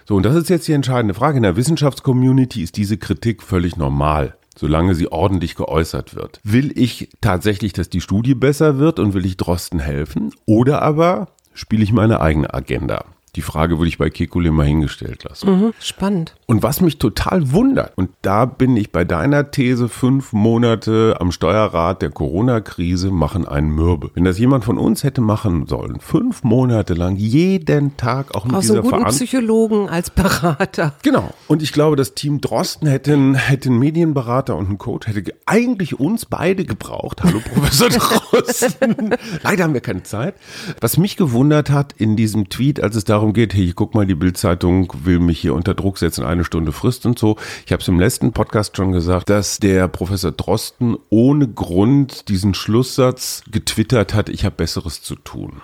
So, 0.07 0.17
und 0.17 0.25
das 0.25 0.35
ist 0.35 0.49
jetzt 0.49 0.67
die 0.69 0.73
entscheidende 0.73 1.14
Frage. 1.14 1.37
In 1.37 1.43
der 1.43 1.57
Wissenschaftscommunity 1.57 2.62
ist 2.62 2.76
diese 2.76 2.97
Kritik 2.97 3.43
völlig 3.43 3.76
normal 3.76 4.37
solange 4.56 4.94
sie 4.94 5.11
ordentlich 5.11 5.54
geäußert 5.54 6.14
wird. 6.14 6.40
Will 6.44 6.73
ich 6.78 7.11
tatsächlich, 7.20 7.73
dass 7.73 7.88
die 7.88 8.00
Studie 8.00 8.34
besser 8.34 8.78
wird 8.78 8.99
und 8.99 9.14
will 9.14 9.26
ich 9.26 9.37
Drosten 9.37 9.78
helfen? 9.78 10.32
Oder 10.46 10.82
aber 10.82 11.28
spiele 11.54 11.84
ich 11.84 11.92
meine 11.92 12.20
eigene 12.20 12.52
Agenda? 12.52 13.04
Die 13.37 13.43
Frage 13.43 13.79
würde 13.79 13.88
ich 13.88 13.99
bei 13.99 14.07
Kekulé 14.07 14.53
mal 14.53 14.67
hingestellt 14.67 15.25
lassen. 15.25 15.50
Mhm, 15.50 15.75
spannend. 15.81 16.35
Und 16.47 16.62
was 16.62 16.81
mich 16.81 16.99
total 16.99 17.53
wundert, 17.53 17.93
und 17.97 18.11
da 18.23 18.45
bin 18.45 18.76
ich 18.76 18.93
bei 18.93 19.05
deiner 19.05 19.50
These, 19.50 19.88
fünf 19.88 20.33
Monate 20.33 21.17
am 21.19 21.33
Steuerrat 21.33 22.03
der 22.03 22.11
Corona-Krise 22.11 23.11
machen 23.11 23.49
einen 23.49 23.71
Mürbe. 23.71 24.11
Wenn 24.14 24.25
das 24.25 24.38
jemand 24.38 24.64
von 24.64 24.79
uns 24.79 25.03
hätte 25.03 25.21
machen 25.21 25.67
sollen, 25.67 25.99
fünf 25.99 26.45
Monate 26.45 26.95
lang, 26.95 27.17
jeden 27.17 27.97
Tag 27.97 28.35
auch 28.37 28.45
mit 28.45 28.55
auch 28.55 28.61
dieser 28.61 28.75
so 28.75 28.83
einen 28.83 28.91
guten 28.91 29.11
Psychologen 29.11 29.88
als 29.88 30.11
Berater. 30.11 30.95
Genau. 31.03 31.35
Und 31.49 31.62
ich 31.62 31.73
glaube, 31.73 31.97
das 31.97 32.14
Team 32.14 32.41
Drosten 32.41 32.87
hätte 32.87 33.14
einen, 33.14 33.35
hätte 33.35 33.69
einen 33.69 33.79
Medienberater 33.79 34.55
und 34.57 34.67
einen 34.67 34.79
Coach, 34.79 35.09
hätte 35.09 35.35
eigentlich 35.47 35.99
uns 35.99 36.26
beide 36.26 36.64
gebraucht. 36.64 37.25
Hallo 37.25 37.41
Professor 37.53 37.88
Drosten. 37.88 39.17
Leider 39.43 39.64
haben 39.64 39.75
wir 39.75 39.81
keine 39.81 40.05
Zeit. 40.05 40.35
Was 40.81 40.99
mich 40.99 41.17
gewundert 41.17 41.71
hat 41.71 41.95
in 41.99 42.14
diesem 42.14 42.49
Tweet, 42.49 42.81
als 42.81 42.95
es 42.95 43.05
darum 43.05 43.24
darum 43.25 43.33
geht, 43.33 43.54
hey, 43.54 43.73
guck 43.75 43.95
mal, 43.95 44.04
die 44.04 44.14
Bildzeitung 44.14 44.93
will 45.02 45.19
mich 45.19 45.40
hier 45.40 45.54
unter 45.54 45.73
Druck 45.73 45.97
setzen, 45.97 46.25
eine 46.25 46.45
Stunde 46.45 46.73
Frist 46.73 47.07
und 47.07 47.19
so. 47.19 47.37
Ich 47.64 47.73
habe 47.73 47.81
es 47.81 47.88
im 47.88 47.99
letzten 47.99 48.33
Podcast 48.33 48.76
schon 48.76 48.93
gesagt, 48.93 49.31
dass 49.31 49.59
der 49.59 49.88
Professor 49.88 50.31
Drosten 50.31 50.99
ohne 51.09 51.49
Grund 51.49 52.28
diesen 52.28 52.52
Schlusssatz 52.52 53.43
getwittert 53.50 54.12
hat, 54.12 54.28
ich 54.28 54.45
habe 54.45 54.57
Besseres 54.57 55.00
zu 55.00 55.14
tun. 55.14 55.62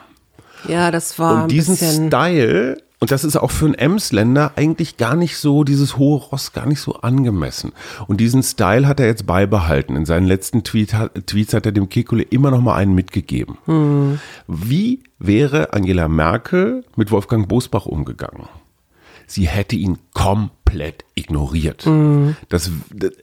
Ja, 0.66 0.90
das 0.90 1.18
war. 1.18 1.42
Und 1.42 1.52
diesen 1.52 1.76
Style 1.76 2.78
und 3.00 3.10
das 3.10 3.24
ist 3.24 3.36
auch 3.36 3.50
für 3.50 3.64
einen 3.64 3.74
Emsländer 3.74 4.52
eigentlich 4.56 4.98
gar 4.98 5.16
nicht 5.16 5.38
so, 5.38 5.64
dieses 5.64 5.96
hohe 5.96 6.20
Ross 6.20 6.52
gar 6.52 6.66
nicht 6.66 6.80
so 6.80 6.96
angemessen. 6.96 7.72
Und 8.06 8.20
diesen 8.20 8.42
Style 8.42 8.86
hat 8.86 9.00
er 9.00 9.06
jetzt 9.06 9.26
beibehalten. 9.26 9.96
In 9.96 10.04
seinen 10.04 10.26
letzten 10.26 10.64
Tweet, 10.64 10.94
Tweets 11.24 11.54
hat 11.54 11.64
er 11.64 11.72
dem 11.72 11.88
Kekule 11.88 12.22
immer 12.22 12.50
noch 12.50 12.60
mal 12.60 12.74
einen 12.74 12.94
mitgegeben. 12.94 13.56
Hm. 13.64 14.20
Wie 14.46 15.02
wäre 15.18 15.72
Angela 15.72 16.08
Merkel 16.08 16.84
mit 16.94 17.10
Wolfgang 17.10 17.48
Bosbach 17.48 17.86
umgegangen? 17.86 18.48
Sie 19.26 19.48
hätte 19.48 19.76
ihn 19.76 19.96
komplett 20.12 21.04
ignoriert. 21.14 21.86
Mhm. 21.86 22.34
Das, 22.48 22.70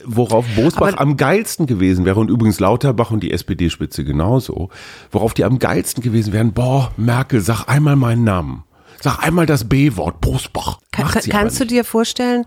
worauf 0.05 0.45
Bosbach 0.55 0.87
Aber 0.87 1.01
am 1.01 1.17
geilsten 1.17 1.67
gewesen 1.67 2.05
wäre, 2.05 2.19
und 2.19 2.29
übrigens 2.29 2.61
Lauterbach 2.61 3.11
und 3.11 3.23
die 3.23 3.31
SPD-Spitze 3.31 4.05
genauso, 4.05 4.69
worauf 5.11 5.33
die 5.33 5.43
am 5.43 5.59
geilsten 5.59 6.01
gewesen 6.01 6.31
wären, 6.31 6.53
boah, 6.53 6.91
Merkel, 6.95 7.41
sag 7.41 7.67
einmal 7.67 7.97
meinen 7.97 8.23
Namen. 8.23 8.63
Sag 9.01 9.19
einmal 9.19 9.45
das 9.45 9.67
B-Wort, 9.67 10.21
Bosbach. 10.21 10.79
Kann, 10.91 11.07
kannst 11.29 11.59
du 11.59 11.65
dir 11.65 11.83
vorstellen, 11.83 12.45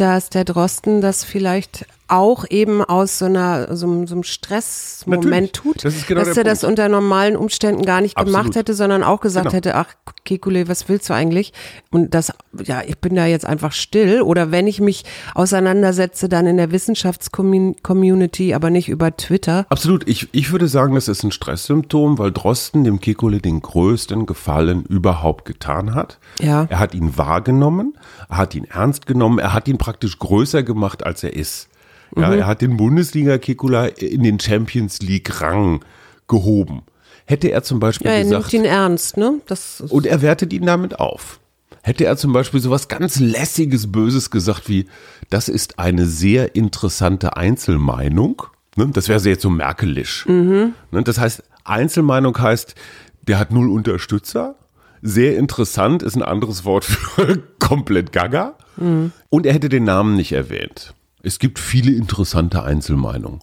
dass 0.00 0.30
der 0.30 0.44
Drosten 0.44 1.00
das 1.00 1.24
vielleicht 1.24 1.86
auch 2.08 2.46
eben 2.48 2.82
aus 2.82 3.18
so 3.18 3.26
einer 3.26 3.76
so, 3.76 4.06
so 4.06 4.14
einem 4.14 4.22
Stressmoment 4.22 5.52
tut, 5.52 5.84
das 5.84 6.06
genau 6.06 6.20
dass 6.20 6.28
er 6.28 6.34
Punkt. 6.34 6.46
das 6.48 6.64
unter 6.64 6.88
normalen 6.88 7.36
Umständen 7.36 7.84
gar 7.84 8.00
nicht 8.00 8.16
Absolut. 8.16 8.40
gemacht 8.40 8.56
hätte, 8.56 8.74
sondern 8.74 9.04
auch 9.04 9.20
gesagt 9.20 9.46
genau. 9.46 9.56
hätte, 9.56 9.74
ach 9.74 9.94
Kekule, 10.24 10.68
was 10.68 10.88
willst 10.88 11.08
du 11.10 11.14
eigentlich? 11.14 11.52
Und 11.90 12.14
das, 12.14 12.32
ja, 12.64 12.82
ich 12.86 12.98
bin 12.98 13.14
da 13.14 13.26
jetzt 13.26 13.44
einfach 13.46 13.72
still. 13.72 14.22
Oder 14.22 14.50
wenn 14.50 14.66
ich 14.66 14.80
mich 14.80 15.04
auseinandersetze, 15.34 16.28
dann 16.28 16.46
in 16.46 16.56
der 16.56 16.70
Wissenschaftscommunity, 16.70 18.54
aber 18.54 18.70
nicht 18.70 18.88
über 18.88 19.16
Twitter. 19.16 19.66
Absolut. 19.68 20.08
Ich, 20.08 20.28
ich 20.32 20.52
würde 20.52 20.68
sagen, 20.68 20.94
das 20.94 21.08
ist 21.08 21.22
ein 21.22 21.30
Stresssymptom, 21.30 22.18
weil 22.18 22.32
Drosten 22.32 22.84
dem 22.84 23.00
Kekule 23.00 23.40
den 23.40 23.60
größten 23.60 24.26
Gefallen 24.26 24.84
überhaupt 24.84 25.44
getan 25.44 25.94
hat. 25.94 26.18
Ja. 26.40 26.66
Er 26.68 26.78
hat 26.78 26.94
ihn 26.94 27.16
wahrgenommen, 27.16 27.96
er 28.28 28.38
hat 28.38 28.54
ihn 28.54 28.64
ernst 28.64 29.06
genommen, 29.06 29.38
er 29.38 29.54
hat 29.54 29.68
ihn 29.68 29.78
praktisch 29.88 30.18
größer 30.18 30.62
gemacht, 30.62 31.06
als 31.06 31.24
er 31.24 31.32
ist. 31.32 31.68
Ja, 32.14 32.28
mhm. 32.28 32.40
er 32.40 32.46
hat 32.46 32.60
den 32.60 32.76
Bundesliga-Kekula 32.76 33.86
in 33.86 34.22
den 34.22 34.38
Champions 34.38 35.00
League-Rang 35.00 35.82
gehoben. 36.28 36.82
Hätte 37.24 37.48
er 37.48 37.62
zum 37.62 37.80
Beispiel 37.80 38.08
ja, 38.08 38.18
er 38.18 38.24
gesagt. 38.24 38.52
nimmt 38.52 38.66
ihn 38.66 38.70
ernst, 38.70 39.16
ne? 39.16 39.40
Das 39.46 39.80
und 39.80 40.04
er 40.04 40.20
wertet 40.20 40.52
ihn 40.52 40.66
damit 40.66 41.00
auf. 41.00 41.40
Hätte 41.80 42.04
er 42.04 42.18
zum 42.18 42.34
Beispiel 42.34 42.60
so 42.60 42.70
was 42.70 42.88
ganz 42.88 43.18
lässiges, 43.18 43.90
Böses 43.90 44.30
gesagt 44.30 44.68
wie, 44.68 44.84
das 45.30 45.48
ist 45.48 45.78
eine 45.78 46.04
sehr 46.04 46.54
interessante 46.54 47.38
Einzelmeinung. 47.38 48.42
Ne? 48.76 48.88
Das 48.92 49.08
wäre 49.08 49.26
jetzt 49.26 49.40
so 49.40 49.48
merkelisch. 49.48 50.26
Mhm. 50.26 50.74
Ne? 50.90 51.02
Das 51.02 51.18
heißt, 51.18 51.42
Einzelmeinung 51.64 52.38
heißt, 52.38 52.74
der 53.22 53.38
hat 53.38 53.52
null 53.52 53.70
Unterstützer. 53.70 54.56
Sehr 55.02 55.36
interessant 55.36 56.02
ist 56.02 56.16
ein 56.16 56.22
anderes 56.22 56.64
Wort 56.64 56.84
für 56.84 57.42
komplett 57.58 58.12
gaga. 58.12 58.56
Mhm. 58.76 59.12
Und 59.28 59.46
er 59.46 59.54
hätte 59.54 59.68
den 59.68 59.84
Namen 59.84 60.16
nicht 60.16 60.32
erwähnt. 60.32 60.94
Es 61.22 61.38
gibt 61.38 61.58
viele 61.58 61.92
interessante 61.92 62.62
Einzelmeinungen. 62.62 63.40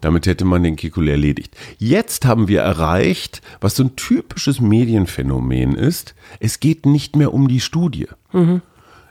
Damit 0.00 0.26
hätte 0.26 0.44
man 0.44 0.62
den 0.62 0.76
Kikul 0.76 1.08
erledigt. 1.08 1.56
Jetzt 1.78 2.26
haben 2.26 2.48
wir 2.48 2.60
erreicht, 2.60 3.40
was 3.60 3.76
so 3.76 3.84
ein 3.84 3.96
typisches 3.96 4.60
Medienphänomen 4.60 5.74
ist. 5.74 6.14
Es 6.40 6.60
geht 6.60 6.84
nicht 6.84 7.16
mehr 7.16 7.32
um 7.32 7.48
die 7.48 7.60
Studie. 7.60 8.08
Mhm. 8.32 8.60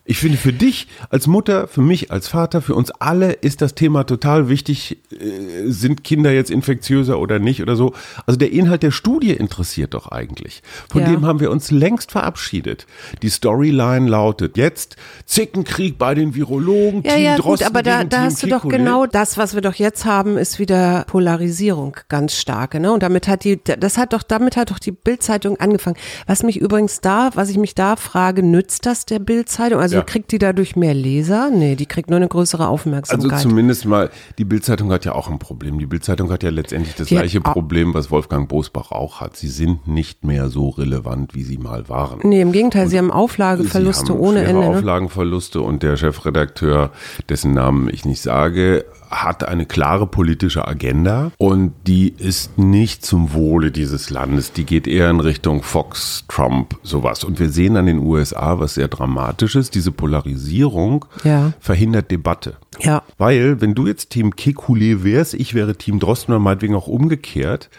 Ich 0.05 0.17
finde, 0.17 0.38
für 0.38 0.51
dich 0.51 0.88
als 1.10 1.27
Mutter, 1.27 1.69
für 1.69 1.79
mich 1.79 2.12
als 2.12 2.27
Vater, 2.27 2.62
für 2.62 2.75
uns 2.75 2.91
alle 2.91 3.31
ist 3.31 3.62
das 3.62 3.74
Thema 3.74 4.03
total 4.03 4.50
wichtig. 4.50 4.98
Äh, 5.12 5.69
sind 5.72 6.03
Kinder 6.03 6.33
jetzt 6.33 6.51
infektiöser 6.51 7.19
oder 7.19 7.39
nicht 7.39 7.62
oder 7.62 7.77
so? 7.77 7.93
Also 8.25 8.38
der 8.38 8.51
Inhalt 8.51 8.83
der 8.83 8.91
Studie 8.91 9.31
interessiert 9.31 9.93
doch 9.93 10.10
eigentlich. 10.10 10.62
Von 10.89 11.03
ja. 11.03 11.10
dem 11.10 11.25
haben 11.25 11.39
wir 11.39 11.50
uns 11.51 11.72
längst 11.72 12.12
verabschiedet. 12.12 12.86
Die 13.22 13.29
Storyline 13.29 14.10
lautet 14.10 14.57
jetzt 14.57 14.98
Zickenkrieg 15.25 15.98
bei 15.98 16.15
den 16.15 16.36
Virologen. 16.36 17.03
Ja, 17.03 17.13
Team 17.13 17.24
ja, 17.24 17.38
Drosten 17.38 17.67
gut, 17.67 17.75
aber 17.75 17.81
da, 17.81 18.03
da 18.03 18.24
hast 18.24 18.43
du 18.43 18.48
doch 18.48 18.67
genau 18.67 19.05
das, 19.05 19.38
was 19.38 19.55
wir 19.55 19.62
doch 19.62 19.75
jetzt 19.75 20.03
haben, 20.03 20.38
ist 20.38 20.60
wieder 20.60 21.05
Polarisierung 21.07 21.95
ganz 22.10 22.36
starke. 22.36 22.81
Ne? 22.81 22.91
Und 22.91 23.03
damit 23.03 23.29
hat 23.29 23.45
die, 23.45 23.57
das 23.63 23.98
hat 23.98 24.12
doch, 24.12 24.24
damit 24.24 24.57
hat 24.57 24.69
doch 24.69 24.79
die 24.79 24.91
Bildzeitung 24.91 25.62
angefangen. 25.62 25.95
Was 26.27 26.43
mich 26.43 26.60
übrigens 26.60 27.00
da, 27.00 27.29
was 27.36 27.48
ich 27.50 27.57
mich 27.57 27.74
da 27.74 27.95
frage, 27.95 28.43
nützt 28.43 28.86
das 28.86 29.05
der 29.05 29.19
Bildzeitung? 29.19 29.79
Also 29.79 29.92
Also 29.93 30.00
Ja. 30.01 30.03
kriegt 30.05 30.31
die 30.31 30.39
dadurch 30.39 30.75
mehr 30.75 30.93
Leser? 30.93 31.50
Nee, 31.50 31.75
die 31.75 31.85
kriegt 31.85 32.09
nur 32.09 32.17
eine 32.17 32.27
größere 32.27 32.63
Also 32.63 32.73
Aufmerksamkeit. 32.73 33.39
zumindest 33.39 33.85
mal, 33.85 34.09
die 34.38 34.45
Bildzeitung 34.45 34.91
hat 34.91 35.05
ja 35.05 35.13
auch 35.13 35.29
ein 35.29 35.39
Problem. 35.39 35.77
Die 35.79 35.85
Bildzeitung 35.85 36.31
hat 36.31 36.43
ja 36.43 36.50
letztendlich 36.50 36.95
das 36.95 37.07
Die 37.07 37.15
gleiche 37.15 37.41
Problem, 37.41 37.93
was 37.93 38.09
Wolfgang 38.12 38.50
Bosbach 38.50 38.91
auch 38.91 39.21
hat. 39.21 39.35
Sie 39.38 39.47
sind 39.50 39.88
nicht 39.88 40.23
mehr 40.23 40.50
so 40.50 40.69
relevant, 40.69 41.35
wie 41.35 41.43
sie 41.43 41.57
mal 41.57 41.88
waren. 41.89 42.19
nee, 42.23 42.41
im 42.41 42.51
Gegenteil, 42.51 42.88
sie 42.88 42.97
haben 42.97 43.12
Auflageverluste 43.12 44.07
Sie 44.07 44.12
haben 44.13 44.19
ohne 44.19 44.43
Ende. 44.43 44.62
Ne? 44.62 44.67
Auflagenverluste 44.67 45.62
und 45.62 45.83
der 45.83 45.95
Chefredakteur, 45.97 46.91
dessen 47.29 47.53
Namen 47.53 47.89
ich 47.89 48.05
nicht 48.05 48.21
sage, 48.21 48.85
hat 49.13 49.48
eine 49.48 49.65
klare 49.65 50.08
politische 50.08 50.67
Agenda 50.67 51.32
und 51.38 51.74
die 51.88 52.10
ist 52.10 52.58
nicht 52.58 53.05
zum 53.05 53.34
Wohle 53.34 53.72
dieses 53.72 54.10
Landes. 54.10 54.53
Die 54.53 54.65
geht 54.65 54.88
eher 54.88 55.10
in 55.10 55.20
Richtung 55.20 55.62
Fox, 55.63 56.25
Trump, 56.27 56.77
sowas. 56.84 57.24
Und 57.24 57.39
wir 57.39 57.50
sehen 57.50 57.77
an 57.77 57.86
den 57.86 58.00
USA, 58.00 58.60
was 58.60 58.74
sehr 58.75 58.88
dramatisch 58.88 59.55
ist, 59.55 59.75
diese 59.75 59.91
Polarisierung 59.91 61.05
Ja. 61.24 61.53
verhindert 61.60 62.12
Debatte. 62.12 62.58
Ja. 62.79 63.03
Weil, 63.17 63.62
wenn 63.62 63.75
du 63.75 63.88
jetzt 63.88 64.10
Team 64.10 64.32
Kekulé 64.32 65.03
wärst, 65.03 65.34
ich 65.34 65.53
wäre 65.53 65.75
Team 65.75 66.00
Drosten 66.00 66.34
oder 66.34 66.39
meinetwegen 66.39 66.75
auch 66.75 66.88
umgekehrt, 66.88 67.70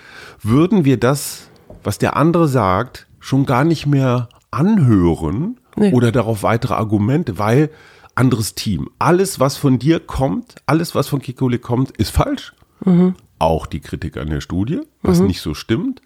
würden 0.43 0.85
wir 0.85 0.99
das, 0.99 1.49
was 1.83 1.99
der 1.99 2.17
andere 2.17 2.49
sagt, 2.49 3.07
schon 3.21 3.47
gar 3.47 3.64
nicht 3.64 3.87
mehr 3.87 4.29
anhören 4.50 5.59
Nee. 5.76 5.93
oder 5.93 6.12
darauf 6.12 6.43
weitere 6.45 6.75
Argumente, 6.75 7.38
weil 7.38 7.71
anderes 8.14 8.54
Team. 8.54 8.88
Alles, 8.99 9.40
was 9.40 9.56
von 9.56 9.78
dir 9.78 10.00
kommt, 10.00 10.56
alles, 10.66 10.94
was 10.94 11.09
von 11.09 11.21
Kekulé 11.21 11.59
kommt, 11.59 11.90
ist 11.97 12.11
falsch. 12.11 12.52
Mhm. 12.85 13.14
Auch 13.40 13.66
die 13.66 13.80
Kritik 13.80 14.16
an 14.16 14.30
der 14.30 14.40
Studie, 14.40 14.80
was 15.02 15.18
nicht 15.21 15.40
so 15.40 15.54
stimmt. 15.54 16.00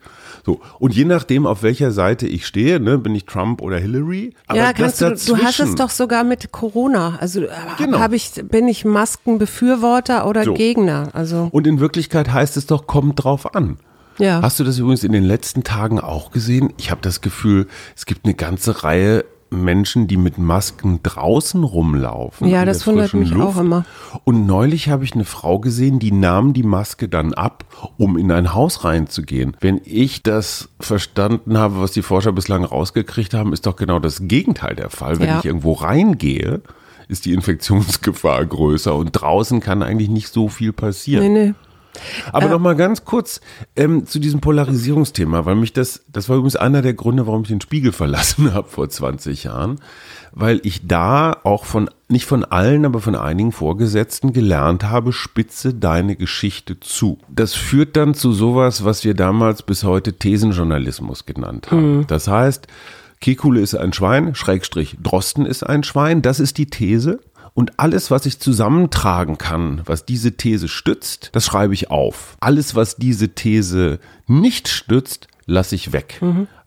So. 0.46 0.60
Und 0.78 0.94
je 0.94 1.04
nachdem, 1.04 1.46
auf 1.46 1.62
welcher 1.62 1.92
Seite 1.92 2.26
ich 2.26 2.46
stehe, 2.46 2.80
ne, 2.80 2.98
bin 2.98 3.14
ich 3.14 3.26
Trump 3.26 3.60
oder 3.60 3.78
Hillary. 3.78 4.34
Aber 4.46 4.58
ja, 4.58 4.72
kannst 4.72 5.00
du, 5.02 5.10
du 5.14 5.36
hast 5.38 5.60
es 5.60 5.74
doch 5.74 5.90
sogar 5.90 6.24
mit 6.24 6.50
Corona. 6.52 7.16
Also 7.20 7.42
äh, 7.42 7.48
Genau. 7.76 8.00
hab 8.00 8.12
ich, 8.12 8.32
bin 8.50 8.66
ich 8.66 8.84
Maskenbefürworter 8.84 10.26
oder 10.26 10.44
So. 10.44 10.54
Gegner? 10.54 11.10
Also 11.12 11.48
Und 11.52 11.66
in 11.66 11.80
Wirklichkeit 11.80 12.32
heißt 12.32 12.56
es 12.56 12.66
doch, 12.66 12.86
kommt 12.86 13.22
drauf 13.22 13.54
an. 13.54 13.76
ja. 14.18 14.40
Hast 14.42 14.58
du 14.58 14.64
das 14.64 14.78
übrigens 14.78 15.04
in 15.04 15.12
den 15.12 15.24
letzten 15.24 15.62
Tagen 15.64 16.00
auch 16.00 16.30
gesehen? 16.32 16.72
Ich 16.78 16.90
habe 16.90 17.00
das 17.02 17.20
Gefühl, 17.20 17.66
es 17.96 18.06
gibt 18.06 18.24
eine 18.24 18.34
ganze 18.34 18.82
Reihe 18.84 19.24
Menschen, 19.50 20.06
die 20.06 20.16
mit 20.16 20.38
Masken 20.38 21.00
draußen 21.02 21.64
rumlaufen. 21.64 22.48
Ja, 22.48 22.64
das 22.64 22.80
der 22.80 22.86
wundert 22.88 23.14
mich 23.14 23.34
auch 23.34 23.56
immer. 23.58 23.84
Und 24.24 24.46
neulich 24.46 24.88
habe 24.88 25.04
ich 25.04 25.14
eine 25.14 25.24
Frau 25.24 25.58
gesehen, 25.58 25.98
die 25.98 26.12
nahm 26.12 26.52
die 26.52 26.62
Maske 26.62 27.08
dann 27.08 27.32
ab, 27.34 27.64
um 27.96 28.16
in 28.18 28.30
ein 28.30 28.54
Haus 28.54 28.84
reinzugehen. 28.84 29.56
Wenn 29.60 29.80
ich 29.84 30.22
das 30.22 30.68
verstanden 30.80 31.56
habe, 31.58 31.80
was 31.80 31.92
die 31.92 32.02
Forscher 32.02 32.32
bislang 32.32 32.64
rausgekriegt 32.64 33.34
haben, 33.34 33.52
ist 33.52 33.66
doch 33.66 33.76
genau 33.76 33.98
das 33.98 34.20
Gegenteil 34.28 34.74
der 34.76 34.90
Fall. 34.90 35.18
Wenn 35.18 35.28
Ja. 35.28 35.38
ich 35.38 35.44
irgendwo 35.44 35.72
reingehe, 35.72 36.60
ist 37.08 37.24
die 37.24 37.32
Infektionsgefahr 37.32 38.44
größer 38.44 38.94
und 38.94 39.12
draußen 39.12 39.60
kann 39.60 39.82
eigentlich 39.82 40.10
nicht 40.10 40.28
so 40.32 40.48
viel 40.48 40.72
passieren. 40.72 41.32
nee, 41.32 41.46
nee. 41.46 41.54
Aber 42.32 42.46
Äh, 42.46 42.48
noch 42.50 42.60
mal 42.60 42.76
ganz 42.76 43.04
kurz 43.04 43.40
ähm, 43.76 44.06
zu 44.06 44.18
diesem 44.18 44.40
Polarisierungsthema, 44.40 45.44
weil 45.44 45.54
mich 45.54 45.72
das, 45.72 46.02
das 46.08 46.28
war 46.28 46.36
übrigens 46.36 46.56
einer 46.56 46.82
der 46.82 46.94
Gründe, 46.94 47.26
warum 47.26 47.42
ich 47.42 47.48
den 47.48 47.60
Spiegel 47.60 47.92
verlassen 47.98 48.54
habe 48.54 48.68
vor 48.68 48.88
20 48.88 49.44
Jahren, 49.44 49.80
weil 50.32 50.60
ich 50.64 50.86
da 50.86 51.36
auch 51.44 51.64
von, 51.64 51.90
nicht 52.08 52.26
von 52.26 52.44
allen, 52.44 52.84
aber 52.84 53.00
von 53.00 53.14
einigen 53.14 53.52
Vorgesetzten 53.52 54.32
gelernt 54.32 54.84
habe, 54.84 55.12
spitze 55.12 55.74
deine 55.74 56.16
Geschichte 56.16 56.80
zu. 56.80 57.18
Das 57.28 57.54
führt 57.54 57.96
dann 57.96 58.14
zu 58.14 58.32
sowas, 58.32 58.84
was 58.84 59.04
wir 59.04 59.14
damals 59.14 59.62
bis 59.62 59.84
heute 59.84 60.14
Thesenjournalismus 60.14 61.26
genannt 61.26 61.70
haben. 61.70 62.06
Das 62.06 62.28
heißt, 62.28 62.66
Kekule 63.20 63.60
ist 63.60 63.74
ein 63.74 63.92
Schwein, 63.92 64.34
Schrägstrich 64.34 64.96
Drosten 65.02 65.44
ist 65.44 65.64
ein 65.64 65.82
Schwein, 65.82 66.22
das 66.22 66.40
ist 66.40 66.58
die 66.58 66.66
These. 66.66 67.20
Und 67.58 67.72
alles, 67.80 68.12
was 68.12 68.24
ich 68.24 68.38
zusammentragen 68.38 69.36
kann, 69.36 69.80
was 69.84 70.04
diese 70.04 70.36
These 70.36 70.68
stützt, 70.68 71.30
das 71.32 71.44
schreibe 71.44 71.74
ich 71.74 71.90
auf. 71.90 72.36
Alles, 72.38 72.76
was 72.76 72.94
diese 72.94 73.30
These 73.30 73.98
nicht 74.28 74.68
stützt, 74.68 75.26
lasse 75.46 75.74
ich 75.74 75.92
weg. 75.92 76.20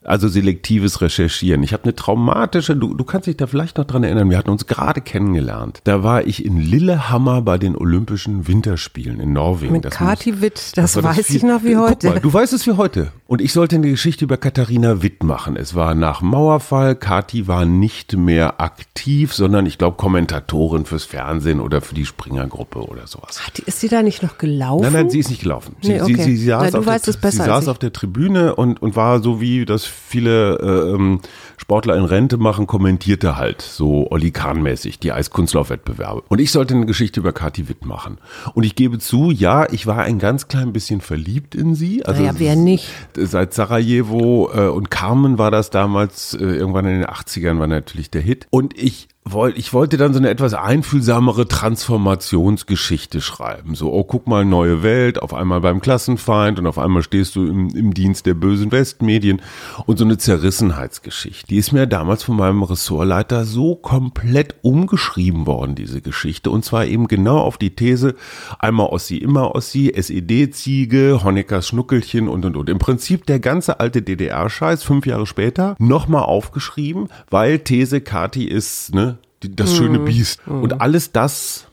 Also 0.04 0.28
selektives 0.28 1.00
Recherchieren. 1.00 1.62
Ich 1.62 1.72
habe 1.72 1.84
eine 1.84 1.94
traumatische, 1.94 2.76
du, 2.76 2.92
du 2.92 3.04
kannst 3.04 3.26
dich 3.28 3.36
da 3.38 3.46
vielleicht 3.46 3.78
noch 3.78 3.86
dran 3.86 4.04
erinnern, 4.04 4.28
wir 4.28 4.36
hatten 4.36 4.50
uns 4.50 4.66
gerade 4.66 5.00
kennengelernt. 5.00 5.80
Da 5.84 6.02
war 6.02 6.26
ich 6.26 6.44
in 6.44 6.58
Lillehammer 6.58 7.40
bei 7.40 7.56
den 7.56 7.74
Olympischen 7.74 8.46
Winterspielen 8.46 9.18
in 9.20 9.32
Norwegen. 9.32 9.72
Mit 9.72 9.84
Das 9.86 9.94
Kati 9.94 10.42
Witt, 10.42 10.72
das, 10.76 10.96
war 10.96 11.04
weiß 11.16 11.26
viel- 11.26 11.36
ich 11.36 11.42
noch 11.42 11.62
wie 11.64 11.76
heute. 11.78 12.08
Mal, 12.08 12.20
du 12.20 12.30
weißt 12.30 12.52
es 12.52 12.66
wie 12.66 12.72
heute. 12.72 13.12
Und 13.32 13.40
ich 13.40 13.54
sollte 13.54 13.76
eine 13.76 13.88
Geschichte 13.88 14.26
über 14.26 14.36
Katharina 14.36 15.02
Witt 15.02 15.22
machen. 15.22 15.56
Es 15.56 15.74
war 15.74 15.94
nach 15.94 16.20
Mauerfall. 16.20 16.94
Kati 16.94 17.48
war 17.48 17.64
nicht 17.64 18.14
mehr 18.14 18.60
aktiv, 18.60 19.32
sondern 19.32 19.64
ich 19.64 19.78
glaube 19.78 19.96
Kommentatorin 19.96 20.84
fürs 20.84 21.04
Fernsehen 21.04 21.58
oder 21.58 21.80
für 21.80 21.94
die 21.94 22.04
Springergruppe 22.04 22.80
oder 22.80 23.06
sowas. 23.06 23.40
Ach, 23.42 23.48
ist 23.64 23.80
sie 23.80 23.88
da 23.88 24.02
nicht 24.02 24.22
noch 24.22 24.36
gelaufen? 24.36 24.82
Nein, 24.82 24.92
nein, 24.92 25.08
sie 25.08 25.18
ist 25.18 25.30
nicht 25.30 25.40
gelaufen. 25.44 25.76
Sie, 25.80 25.92
Nee, 25.92 26.02
okay. 26.02 26.14
sie, 26.24 26.36
sie 26.36 26.44
saß, 26.44 26.72
Na, 26.74 26.78
auf, 26.80 26.84
der, 26.84 27.30
sie 27.30 27.38
saß 27.38 27.68
auf 27.68 27.78
der 27.78 27.94
Tribüne 27.94 28.54
und, 28.54 28.82
und 28.82 28.96
war 28.96 29.22
so 29.22 29.40
wie 29.40 29.64
das 29.64 29.86
viele 29.86 30.58
äh, 30.58 30.94
ähm, 30.94 31.20
Sportler 31.62 31.96
in 31.96 32.04
Rente 32.04 32.38
machen, 32.38 32.66
kommentierte 32.66 33.36
halt 33.36 33.62
so 33.62 34.10
Olli 34.10 34.32
Kahn-mäßig 34.32 34.98
die 34.98 35.12
Eiskunstlaufwettbewerbe. 35.12 36.24
Und 36.28 36.40
ich 36.40 36.50
sollte 36.50 36.74
eine 36.74 36.86
Geschichte 36.86 37.20
über 37.20 37.32
Kathi 37.32 37.68
Witt 37.68 37.86
machen. 37.86 38.18
Und 38.54 38.64
ich 38.64 38.74
gebe 38.74 38.98
zu, 38.98 39.30
ja, 39.30 39.70
ich 39.70 39.86
war 39.86 39.98
ein 39.98 40.18
ganz 40.18 40.48
klein 40.48 40.72
bisschen 40.72 41.00
verliebt 41.00 41.54
in 41.54 41.76
sie. 41.76 42.04
Also 42.04 42.20
Naja, 42.20 42.34
wer 42.38 42.56
nicht? 42.56 42.88
Seit 43.16 43.54
Sarajevo 43.54 44.50
äh, 44.52 44.66
und 44.66 44.90
Carmen 44.90 45.38
war 45.38 45.52
das 45.52 45.70
damals, 45.70 46.34
äh, 46.34 46.38
irgendwann 46.38 46.86
in 46.86 47.00
den 47.00 47.06
80ern 47.06 47.60
war 47.60 47.68
natürlich 47.68 48.10
der 48.10 48.22
Hit. 48.22 48.48
Und 48.50 48.76
ich 48.76 49.06
ich 49.54 49.72
wollte 49.72 49.96
dann 49.96 50.12
so 50.12 50.18
eine 50.18 50.30
etwas 50.30 50.52
einfühlsamere 50.52 51.46
Transformationsgeschichte 51.46 53.20
schreiben. 53.20 53.76
So, 53.76 53.92
oh, 53.92 54.04
guck 54.04 54.26
mal, 54.26 54.44
neue 54.44 54.82
Welt, 54.82 55.22
auf 55.22 55.32
einmal 55.32 55.60
beim 55.60 55.80
Klassenfeind 55.80 56.58
und 56.58 56.66
auf 56.66 56.76
einmal 56.76 57.02
stehst 57.02 57.36
du 57.36 57.46
im, 57.46 57.68
im 57.70 57.94
Dienst 57.94 58.26
der 58.26 58.34
bösen 58.34 58.72
Westmedien 58.72 59.40
und 59.86 59.98
so 59.98 60.04
eine 60.04 60.18
Zerrissenheitsgeschichte. 60.18 61.46
Die 61.46 61.56
ist 61.56 61.72
mir 61.72 61.86
damals 61.86 62.24
von 62.24 62.36
meinem 62.36 62.62
Ressortleiter 62.64 63.44
so 63.44 63.76
komplett 63.76 64.56
umgeschrieben 64.62 65.46
worden, 65.46 65.76
diese 65.76 66.02
Geschichte. 66.02 66.50
Und 66.50 66.64
zwar 66.64 66.86
eben 66.86 67.06
genau 67.06 67.38
auf 67.38 67.58
die 67.58 67.74
These, 67.74 68.16
einmal 68.58 68.88
Ossi, 68.88 69.16
immer 69.16 69.54
Ossi, 69.54 69.92
SED-Ziege, 69.94 71.20
Honeckers 71.22 71.68
Schnuckelchen 71.68 72.28
und, 72.28 72.44
und, 72.44 72.56
und. 72.56 72.68
Im 72.68 72.78
Prinzip 72.78 73.24
der 73.26 73.38
ganze 73.38 73.78
alte 73.78 74.02
DDR-Scheiß, 74.02 74.82
fünf 74.82 75.06
Jahre 75.06 75.26
später, 75.26 75.76
nochmal 75.78 76.24
aufgeschrieben, 76.24 77.08
weil 77.30 77.60
These 77.60 78.00
Kati 78.00 78.44
ist, 78.44 78.94
ne, 78.94 79.11
die, 79.42 79.54
das 79.54 79.74
schöne 79.74 79.98
Biest. 79.98 80.40
Und 80.46 80.80
alles 80.80 81.12
das, 81.12 81.66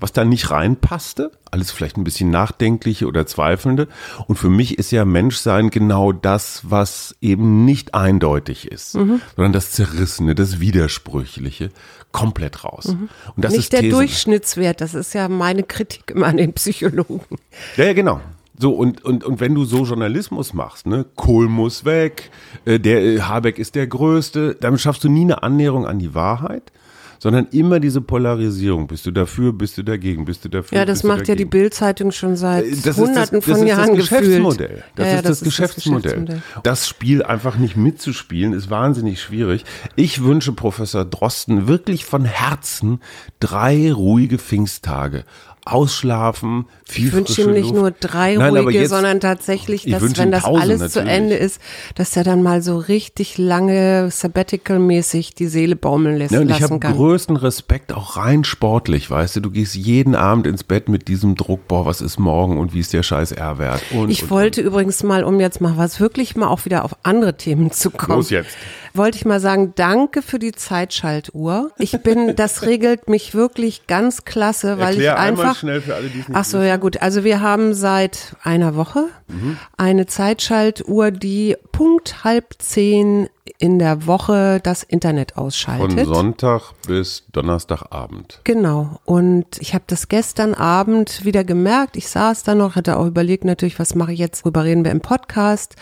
was 0.00 0.12
da 0.12 0.24
nicht 0.24 0.50
reinpasste, 0.50 1.30
alles 1.50 1.70
vielleicht 1.70 1.96
ein 1.96 2.04
bisschen 2.04 2.30
nachdenkliche 2.30 3.06
oder 3.06 3.26
zweifelnde. 3.26 3.88
Und 4.26 4.36
für 4.36 4.50
mich 4.50 4.78
ist 4.78 4.90
ja 4.90 5.04
Menschsein 5.04 5.70
genau 5.70 6.12
das, 6.12 6.62
was 6.64 7.16
eben 7.20 7.64
nicht 7.64 7.94
eindeutig 7.94 8.70
ist, 8.70 8.92
sondern 8.92 9.52
das 9.52 9.72
Zerrissene, 9.72 10.34
das 10.34 10.60
Widersprüchliche, 10.60 11.70
komplett 12.12 12.64
raus. 12.64 12.86
Und 12.86 13.44
das 13.44 13.52
nicht 13.52 13.60
ist 13.60 13.72
der 13.72 13.80
These. 13.80 13.96
Durchschnittswert, 13.96 14.80
das 14.80 14.94
ist 14.94 15.14
ja 15.14 15.28
meine 15.28 15.62
Kritik 15.62 16.10
immer 16.10 16.26
an 16.26 16.36
den 16.36 16.52
Psychologen. 16.52 17.38
Ja, 17.76 17.84
ja, 17.84 17.92
genau. 17.92 18.20
So, 18.58 18.72
und, 18.72 19.04
und, 19.04 19.22
und 19.22 19.40
wenn 19.40 19.54
du 19.54 19.64
so 19.64 19.84
Journalismus 19.84 20.54
machst, 20.54 20.86
ne, 20.86 21.04
Kohl 21.14 21.48
muss 21.48 21.84
weg, 21.84 22.30
äh, 22.64 22.80
der 22.80 23.02
äh, 23.02 23.20
Habeck 23.20 23.58
ist 23.58 23.74
der 23.74 23.86
Größte, 23.86 24.56
damit 24.58 24.80
schaffst 24.80 25.04
du 25.04 25.10
nie 25.10 25.24
eine 25.24 25.42
Annäherung 25.42 25.86
an 25.86 25.98
die 25.98 26.14
Wahrheit, 26.14 26.72
sondern 27.18 27.46
immer 27.52 27.80
diese 27.80 28.00
Polarisierung. 28.00 28.86
Bist 28.86 29.06
du 29.06 29.10
dafür, 29.10 29.52
bist 29.52 29.78
du 29.78 29.82
dagegen, 29.82 30.24
bist 30.24 30.44
du 30.44 30.48
dafür? 30.48 30.78
Ja, 30.78 30.84
das 30.84 31.02
macht 31.02 31.28
ja 31.28 31.34
die. 31.34 31.44
Bildzeitung 31.46 32.12
schon 32.12 32.36
seit 32.36 32.64
Äh, 32.64 32.76
Das 32.84 32.96
hunderten 32.96 33.38
ist 33.38 33.48
das, 33.48 33.52
das 33.52 33.58
von 33.58 33.62
ist 33.62 33.68
Jahren 33.68 33.96
das 33.96 34.08
gefühlt. 34.08 34.20
Geschäftsmodell. 34.22 34.84
Das 34.96 35.06
Ja, 35.06 35.12
ja, 35.12 35.18
ist 35.20 35.28
das, 35.28 35.40
Geschäftsmodell. 35.40 36.42
Das 36.62 36.88
Spiel 36.88 37.22
einfach 37.22 37.56
nicht 37.56 37.76
mitzuspielen, 37.76 38.52
ist 38.52 38.68
wahnsinnig 38.70 39.20
schwierig. 39.20 39.64
Ich 39.94 40.22
wünsche 40.22 40.52
Professor 40.52 41.04
Drosten 41.04 41.68
wirklich 41.68 42.04
von 42.04 42.24
Herzen 42.24 43.00
drei 43.40 43.92
ruhige 43.92 44.38
Pfingsttage. 44.38 45.24
Ausschlafen, 45.66 46.66
viel 46.84 47.08
Ich 47.08 47.12
wünsche 47.12 47.42
ihm 47.42 47.52
nicht 47.52 47.62
Luft. 47.64 47.74
nur 47.74 47.90
drei 47.90 48.34
Nein, 48.36 48.56
ruhige, 48.56 48.80
jetzt- 48.80 48.90
sondern 48.90 49.20
tatsächlich, 49.20 49.86
Ich 49.86 49.92
dass 49.92 50.16
wenn 50.16 50.30
das 50.30 50.44
alles 50.44 50.92
zu 50.92 51.00
natürlich. 51.00 51.08
Ende 51.16 51.34
ist, 51.36 51.60
dass 51.96 52.16
er 52.16 52.24
dann 52.24 52.42
mal 52.42 52.62
so 52.62 52.78
richtig 52.78 53.36
lange 53.38 54.10
sabbatical-mäßig 54.10 55.34
die 55.34 55.46
Seele 55.46 55.76
baumeln 55.76 56.16
lässt, 56.16 56.32
Ja, 56.32 56.40
und 56.40 56.50
ich 56.50 56.62
habe 56.62 56.78
größten 56.78 57.36
Respekt, 57.36 57.92
auch 57.92 58.16
rein 58.16 58.44
sportlich, 58.44 59.10
weißt 59.10 59.36
du, 59.36 59.40
du 59.40 59.50
gehst 59.50 59.74
jeden 59.74 60.14
Abend 60.14 60.46
ins 60.46 60.64
Bett 60.64 60.88
mit 60.88 61.08
diesem 61.08 61.34
Druck, 61.34 61.66
boah, 61.68 61.86
was 61.86 62.00
ist 62.00 62.18
morgen 62.18 62.58
und 62.58 62.72
wie 62.72 62.80
ist 62.80 62.92
der 62.92 63.02
scheiß 63.02 63.32
R-Wert? 63.32 63.82
Und- 63.92 64.10
Ich 64.10 64.22
und- 64.24 64.30
wollte 64.30 64.60
übrigens 64.60 65.02
mal, 65.02 65.24
um 65.24 65.40
jetzt 65.40 65.60
mal 65.60 65.76
was 65.76 66.00
wirklich 66.00 66.36
mal 66.36 66.48
auch 66.48 66.64
wieder 66.64 66.84
auf 66.84 66.96
andere 67.02 67.36
Themen 67.36 67.70
zu 67.72 67.90
kommen. 67.90 68.16
Los 68.18 68.30
jetzt. 68.30 68.56
Wollte 68.96 69.18
ich 69.18 69.24
mal 69.24 69.40
sagen, 69.40 69.72
danke 69.76 70.22
für 70.22 70.38
die 70.38 70.52
Zeitschaltuhr. 70.52 71.70
Ich 71.78 71.92
bin, 72.02 72.34
das 72.36 72.62
regelt 72.62 73.08
mich 73.08 73.34
wirklich 73.34 73.86
ganz 73.86 74.24
klasse, 74.24 74.78
weil 74.78 74.88
Erklär 74.94 75.12
ich 75.14 75.18
einfach. 75.18 75.56
schnell 75.56 75.80
für 75.80 75.94
alle, 75.94 76.08
die 76.08 76.20
es 76.20 76.28
nicht 76.28 76.36
Ach 76.36 76.44
so, 76.44 76.60
ja 76.62 76.76
gut. 76.76 77.02
Also 77.02 77.24
wir 77.24 77.40
haben 77.40 77.74
seit 77.74 78.36
einer 78.42 78.76
Woche 78.76 79.04
Mhm. 79.28 79.56
eine 79.76 80.06
Zeitschaltuhr, 80.06 81.10
die 81.10 81.56
Punkt 81.72 82.22
halb 82.22 82.54
zehn 82.58 83.28
in 83.58 83.78
der 83.80 84.06
Woche 84.06 84.60
das 84.62 84.82
Internet 84.84 85.36
ausschaltet. 85.36 86.04
Von 86.06 86.14
Sonntag 86.14 86.62
bis 86.86 87.24
Donnerstagabend. 87.32 88.40
Genau. 88.44 89.00
Und 89.04 89.46
ich 89.60 89.74
habe 89.74 89.84
das 89.86 90.08
gestern 90.08 90.54
Abend 90.54 91.24
wieder 91.24 91.42
gemerkt. 91.42 91.96
Ich 91.96 92.08
saß 92.08 92.42
da 92.44 92.54
noch, 92.54 92.76
hatte 92.76 92.98
auch 92.98 93.06
überlegt 93.06 93.44
natürlich, 93.44 93.78
was 93.78 93.94
mache 93.94 94.12
ich 94.12 94.18
jetzt, 94.18 94.44
worüber 94.44 94.62
reden 94.64 94.84
wir 94.84 94.92
im 94.92 95.00
Podcast. 95.00 95.74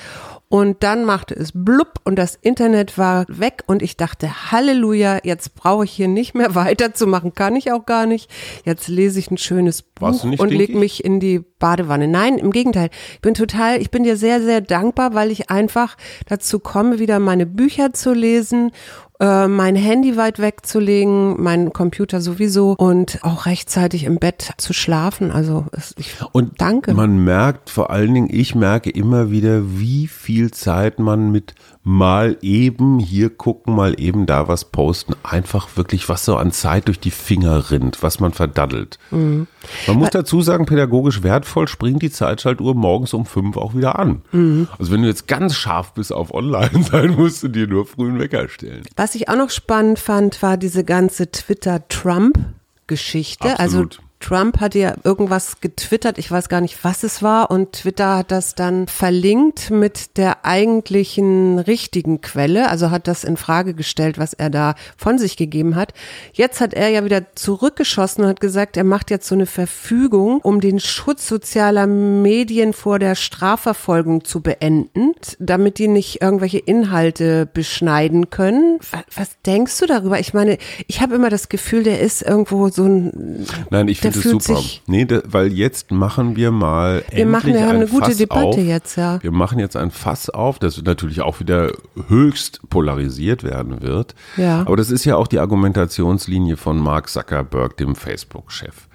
Und 0.48 0.82
dann 0.82 1.04
machte 1.04 1.34
es 1.34 1.50
blub 1.52 1.94
und 2.04 2.16
das 2.16 2.36
Internet 2.36 2.96
war 2.96 3.24
weg 3.28 3.64
und 3.66 3.82
ich 3.82 3.96
dachte, 3.96 4.52
Halleluja, 4.52 5.18
jetzt 5.24 5.54
brauche 5.54 5.84
ich 5.84 5.92
hier 5.92 6.06
nicht 6.06 6.34
mehr 6.34 6.54
weiterzumachen, 6.54 7.34
kann 7.34 7.56
ich 7.56 7.72
auch 7.72 7.86
gar 7.86 8.06
nicht. 8.06 8.30
Jetzt 8.64 8.88
lese 8.88 9.18
ich 9.18 9.30
ein 9.30 9.38
schönes 9.38 9.82
Buch 9.82 10.22
und 10.22 10.50
lege 10.50 10.78
mich 10.78 11.04
in 11.04 11.18
die 11.18 11.40
Badewanne. 11.58 12.08
Nein, 12.08 12.38
im 12.38 12.50
Gegenteil. 12.50 12.90
Ich 13.14 13.20
bin 13.20 13.34
total, 13.34 13.80
ich 13.80 13.90
bin 13.90 14.04
dir 14.04 14.16
sehr, 14.16 14.40
sehr 14.42 14.60
dankbar, 14.60 15.14
weil 15.14 15.30
ich 15.30 15.50
einfach 15.50 15.96
dazu 16.26 16.58
komme, 16.58 16.98
wieder 16.98 17.18
meine 17.18 17.46
Bücher 17.46 17.92
zu 17.92 18.12
lesen 18.12 18.70
äh, 19.20 19.46
mein 19.46 19.76
Handy 19.76 20.16
weit 20.16 20.38
wegzulegen, 20.38 21.40
meinen 21.40 21.72
Computer 21.72 22.20
sowieso 22.20 22.72
und 22.72 23.20
auch 23.22 23.46
rechtzeitig 23.46 24.04
im 24.04 24.18
Bett 24.18 24.52
zu 24.56 24.72
schlafen. 24.72 25.30
Also 25.30 25.66
ich 25.96 26.16
und 26.32 26.60
danke. 26.60 26.94
Man 26.94 27.22
merkt 27.22 27.70
vor 27.70 27.90
allen 27.90 28.12
Dingen, 28.14 28.28
ich 28.30 28.54
merke 28.54 28.90
immer 28.90 29.30
wieder, 29.30 29.78
wie 29.78 30.08
viel 30.08 30.50
Zeit 30.50 30.98
man 30.98 31.30
mit 31.30 31.54
mal 31.86 32.38
eben 32.40 32.98
hier 32.98 33.28
gucken, 33.28 33.76
mal 33.76 34.00
eben 34.00 34.24
da 34.24 34.48
was 34.48 34.64
posten, 34.64 35.14
einfach 35.22 35.76
wirklich 35.76 36.08
was 36.08 36.24
so 36.24 36.36
an 36.36 36.50
Zeit 36.50 36.88
durch 36.88 36.98
die 36.98 37.10
Finger 37.10 37.70
rinnt, 37.70 38.02
was 38.02 38.20
man 38.20 38.32
verdaddelt. 38.32 38.98
Mhm. 39.10 39.46
Man 39.86 39.98
muss 39.98 40.08
dazu 40.10 40.40
sagen, 40.40 40.64
pädagogisch 40.64 41.22
wertvoll 41.22 41.68
springt 41.68 42.00
die 42.00 42.10
Zeitschaltuhr 42.10 42.74
morgens 42.74 43.12
um 43.12 43.26
fünf 43.26 43.58
auch 43.58 43.74
wieder 43.74 43.98
an. 43.98 44.22
Mhm. 44.32 44.68
Also 44.78 44.92
wenn 44.92 45.02
du 45.02 45.08
jetzt 45.08 45.28
ganz 45.28 45.54
scharf 45.54 45.92
bist 45.92 46.10
auf 46.10 46.32
online 46.32 46.84
sein, 46.90 47.16
musst 47.16 47.42
du 47.42 47.48
dir 47.48 47.66
nur 47.66 47.84
früh 47.84 48.08
einen 48.08 48.18
Wecker 48.18 48.48
stellen. 48.48 48.84
Was 48.96 49.14
ich 49.14 49.28
auch 49.28 49.36
noch 49.36 49.50
spannend 49.50 49.98
fand, 49.98 50.42
war 50.42 50.56
diese 50.56 50.84
ganze 50.84 51.30
Twitter-Trump-Geschichte. 51.30 53.58
Also 53.58 53.88
Trump 54.24 54.58
hat 54.58 54.74
ja 54.74 54.94
irgendwas 55.04 55.60
getwittert, 55.60 56.16
ich 56.16 56.30
weiß 56.30 56.48
gar 56.48 56.62
nicht, 56.62 56.82
was 56.82 57.02
es 57.02 57.22
war, 57.22 57.50
und 57.50 57.72
Twitter 57.72 58.16
hat 58.16 58.30
das 58.30 58.54
dann 58.54 58.86
verlinkt 58.86 59.70
mit 59.70 60.16
der 60.16 60.46
eigentlichen 60.46 61.58
richtigen 61.58 62.22
Quelle, 62.22 62.70
also 62.70 62.90
hat 62.90 63.06
das 63.06 63.24
in 63.24 63.36
Frage 63.36 63.74
gestellt, 63.74 64.16
was 64.16 64.32
er 64.32 64.48
da 64.48 64.76
von 64.96 65.18
sich 65.18 65.36
gegeben 65.36 65.76
hat. 65.76 65.92
Jetzt 66.32 66.62
hat 66.62 66.72
er 66.72 66.88
ja 66.88 67.04
wieder 67.04 67.34
zurückgeschossen 67.34 68.24
und 68.24 68.30
hat 68.30 68.40
gesagt, 68.40 68.78
er 68.78 68.84
macht 68.84 69.10
jetzt 69.10 69.28
so 69.28 69.34
eine 69.34 69.44
Verfügung, 69.44 70.40
um 70.40 70.62
den 70.62 70.80
Schutz 70.80 71.28
sozialer 71.28 71.86
Medien 71.86 72.72
vor 72.72 72.98
der 72.98 73.16
Strafverfolgung 73.16 74.24
zu 74.24 74.40
beenden, 74.40 75.12
damit 75.38 75.76
die 75.76 75.88
nicht 75.88 76.22
irgendwelche 76.22 76.60
Inhalte 76.60 77.44
beschneiden 77.44 78.30
können. 78.30 78.78
Was, 79.14 79.32
denkst 79.44 79.78
du 79.80 79.86
darüber? 79.86 80.18
Ich 80.18 80.32
meine, 80.32 80.56
ich 80.86 81.02
habe 81.02 81.14
immer 81.14 81.28
das 81.28 81.50
Gefühl, 81.50 81.82
der 81.82 82.00
ist 82.00 82.22
irgendwo 82.22 82.70
so 82.70 82.84
ein 82.84 83.46
Nein, 83.68 83.88
ich 83.88 84.00
finde 84.22 84.38
es 84.38 84.44
super. 84.44 84.60
Nee, 84.86 85.04
da, 85.04 85.22
weil 85.26 85.52
jetzt 85.52 85.90
machen 85.90 86.36
wir 86.36 86.50
mal 86.50 87.04
wir 87.10 87.26
machen, 87.26 87.52
wir 87.52 87.66
haben 87.66 87.76
eine 87.76 87.86
gute 87.86 88.06
Fass 88.06 88.16
Debatte 88.16 88.46
auf. 88.46 88.58
jetzt, 88.58 88.96
ja. 88.96 89.22
Wir 89.22 89.32
machen 89.32 89.58
jetzt 89.58 89.76
ein 89.76 89.90
Fass 89.90 90.30
auf, 90.30 90.58
das 90.58 90.80
natürlich 90.82 91.20
auch 91.20 91.40
wieder 91.40 91.72
höchst 92.08 92.60
polarisiert 92.70 93.44
werden 93.44 93.82
wird. 93.82 94.14
Ja. 94.36 94.60
Aber 94.60 94.76
das 94.76 94.90
ist 94.90 95.04
ja 95.04 95.16
auch 95.16 95.26
die 95.26 95.38
Argumentationslinie 95.38 96.56
von 96.56 96.78
Mark 96.78 97.08
Zuckerberg, 97.08 97.76
dem 97.76 97.94
Facebook-Chef. 97.94 98.88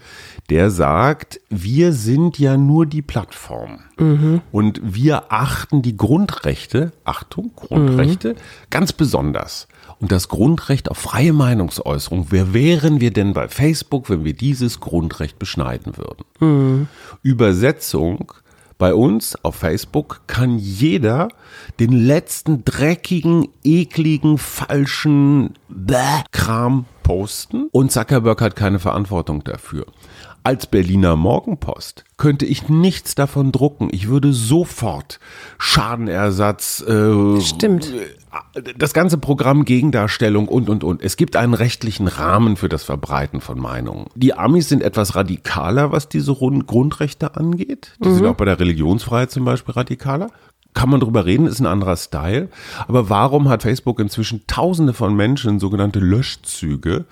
Der 0.49 0.71
sagt, 0.71 1.39
wir 1.49 1.93
sind 1.93 2.39
ja 2.39 2.57
nur 2.57 2.85
die 2.85 3.01
Plattform. 3.01 3.79
Mhm. 3.97 4.41
Und 4.51 4.81
wir 4.83 5.31
achten 5.31 5.81
die 5.81 5.95
Grundrechte, 5.95 6.91
Achtung, 7.03 7.51
Grundrechte, 7.55 8.33
mhm. 8.33 8.37
ganz 8.69 8.93
besonders 8.93 9.67
und 9.99 10.11
das 10.11 10.29
Grundrecht 10.29 10.89
auf 10.89 10.97
freie 10.97 11.33
Meinungsäußerung. 11.33 12.27
Wer 12.29 12.53
wären 12.53 13.01
wir 13.01 13.11
denn 13.11 13.33
bei 13.33 13.47
Facebook, 13.47 14.09
wenn 14.09 14.23
wir 14.23 14.33
dieses 14.33 14.79
Grundrecht 14.79 15.37
beschneiden 15.39 15.97
würden? 15.97 16.25
Mhm. 16.39 16.87
Übersetzung. 17.21 18.33
Bei 18.77 18.93
uns 18.93 19.35
auf 19.43 19.55
Facebook 19.55 20.21
kann 20.27 20.57
jeder 20.57 21.27
den 21.81 21.91
letzten 21.91 22.63
dreckigen, 22.63 23.49
ekligen, 23.61 24.37
falschen 24.37 25.55
Bäh 25.67 26.23
Kram 26.31 26.85
posten 27.03 27.67
und 27.71 27.91
Zuckerberg 27.91 28.39
hat 28.39 28.55
keine 28.55 28.79
Verantwortung 28.79 29.43
dafür. 29.43 29.85
Als 30.43 30.67
Berliner 30.67 31.15
Morgenpost 31.15 32.05
könnte 32.17 32.45
ich 32.45 32.69
nichts 32.69 33.15
davon 33.15 33.51
drucken. 33.51 33.89
Ich 33.91 34.07
würde 34.07 34.31
sofort 34.33 35.19
Schadenersatz, 35.57 36.81
äh, 36.81 37.41
Stimmt. 37.41 37.91
das 38.77 38.93
ganze 38.93 39.17
Programm 39.17 39.65
Gegendarstellung 39.65 40.47
und, 40.47 40.69
und, 40.69 40.83
und. 40.83 41.01
Es 41.03 41.17
gibt 41.17 41.35
einen 41.35 41.53
rechtlichen 41.53 42.07
Rahmen 42.07 42.55
für 42.55 42.69
das 42.69 42.83
Verbreiten 42.83 43.41
von 43.41 43.59
Meinungen. 43.59 44.07
Die 44.15 44.33
Amis 44.33 44.69
sind 44.69 44.81
etwas 44.81 45.15
radikaler, 45.15 45.91
was 45.91 46.07
diese 46.07 46.33
Grundrechte 46.33 47.35
angeht. 47.35 47.97
Die 48.03 48.07
mhm. 48.07 48.15
sind 48.15 48.25
auch 48.25 48.35
bei 48.35 48.45
der 48.45 48.59
Religionsfreiheit 48.59 49.31
zum 49.31 49.45
Beispiel 49.45 49.73
radikaler 49.73 50.29
kann 50.73 50.89
man 50.89 50.99
drüber 50.99 51.25
reden, 51.25 51.47
ist 51.47 51.59
ein 51.59 51.65
anderer 51.65 51.97
Style. 51.97 52.49
Aber 52.87 53.09
warum 53.09 53.49
hat 53.49 53.63
Facebook 53.63 53.99
inzwischen 53.99 54.43
tausende 54.47 54.93
von 54.93 55.15
Menschen 55.15 55.59
sogenannte 55.59 55.99
Löschzüge, 55.99 57.05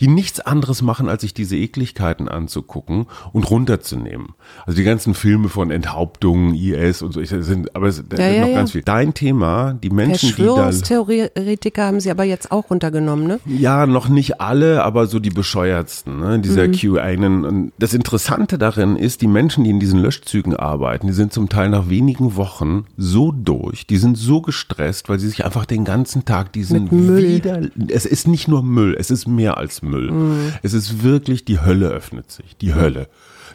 die 0.00 0.08
nichts 0.08 0.40
anderes 0.40 0.82
machen, 0.82 1.08
als 1.08 1.22
sich 1.22 1.32
diese 1.32 1.56
Ekligkeiten 1.56 2.28
anzugucken 2.28 3.06
und 3.32 3.48
runterzunehmen? 3.50 4.34
Also 4.66 4.76
die 4.76 4.84
ganzen 4.84 5.14
Filme 5.14 5.48
von 5.48 5.70
Enthauptungen, 5.70 6.54
IS 6.54 7.02
und 7.02 7.12
so, 7.12 7.24
sind, 7.24 7.74
aber 7.76 7.86
es 7.86 7.98
ja, 7.98 8.16
sind 8.16 8.40
noch 8.40 8.48
ja, 8.48 8.54
ganz 8.54 8.72
viel. 8.72 8.82
Dein 8.82 9.14
Thema, 9.14 9.74
die 9.74 9.90
Menschen, 9.90 10.34
die 10.36 10.42
da. 10.42 10.54
Verschwörungstheoretiker 10.54 11.86
haben 11.86 12.00
sie 12.00 12.10
aber 12.10 12.24
jetzt 12.24 12.50
auch 12.50 12.70
runtergenommen, 12.70 13.26
ne? 13.26 13.40
Ja, 13.46 13.86
noch 13.86 14.08
nicht 14.08 14.40
alle, 14.40 14.82
aber 14.82 15.06
so 15.06 15.20
die 15.20 15.30
bescheuertsten, 15.30 16.18
ne? 16.18 16.40
Dieser 16.40 16.66
mhm. 16.66 16.72
QAnon. 16.72 17.44
Und 17.44 17.72
das 17.78 17.94
Interessante 17.94 18.58
darin 18.58 18.96
ist, 18.96 19.22
die 19.22 19.28
Menschen, 19.28 19.64
die 19.64 19.70
in 19.70 19.80
diesen 19.80 20.00
Löschzügen 20.00 20.56
arbeiten, 20.56 21.06
die 21.06 21.12
sind 21.12 21.32
zum 21.32 21.48
Teil 21.48 21.68
nach 21.68 21.88
wenigen 21.88 22.36
Wochen 22.36 22.84
so 23.04 23.32
durch, 23.32 23.86
die 23.86 23.98
sind 23.98 24.16
so 24.16 24.40
gestresst, 24.40 25.08
weil 25.08 25.18
sie 25.18 25.28
sich 25.28 25.44
einfach 25.44 25.66
den 25.66 25.84
ganzen 25.84 26.24
Tag 26.24 26.52
diesen 26.52 26.90
wieder, 26.90 27.60
es 27.88 28.06
ist 28.06 28.26
nicht 28.26 28.48
nur 28.48 28.62
Müll, 28.62 28.96
es 28.98 29.10
ist 29.10 29.28
mehr 29.28 29.58
als 29.58 29.82
Müll. 29.82 30.10
Mhm. 30.10 30.52
Es 30.62 30.72
ist 30.72 31.02
wirklich, 31.02 31.44
die 31.44 31.60
Hölle 31.60 31.88
öffnet 31.88 32.32
sich, 32.32 32.56
die 32.56 32.74
Hölle. 32.74 33.08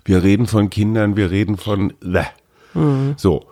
Wir 0.06 0.24
reden 0.24 0.46
von 0.46 0.70
Kindern, 0.70 1.16
wir 1.16 1.32
reden 1.32 1.58
von, 1.58 1.94
mhm. 2.74 3.14
so. 3.18 3.46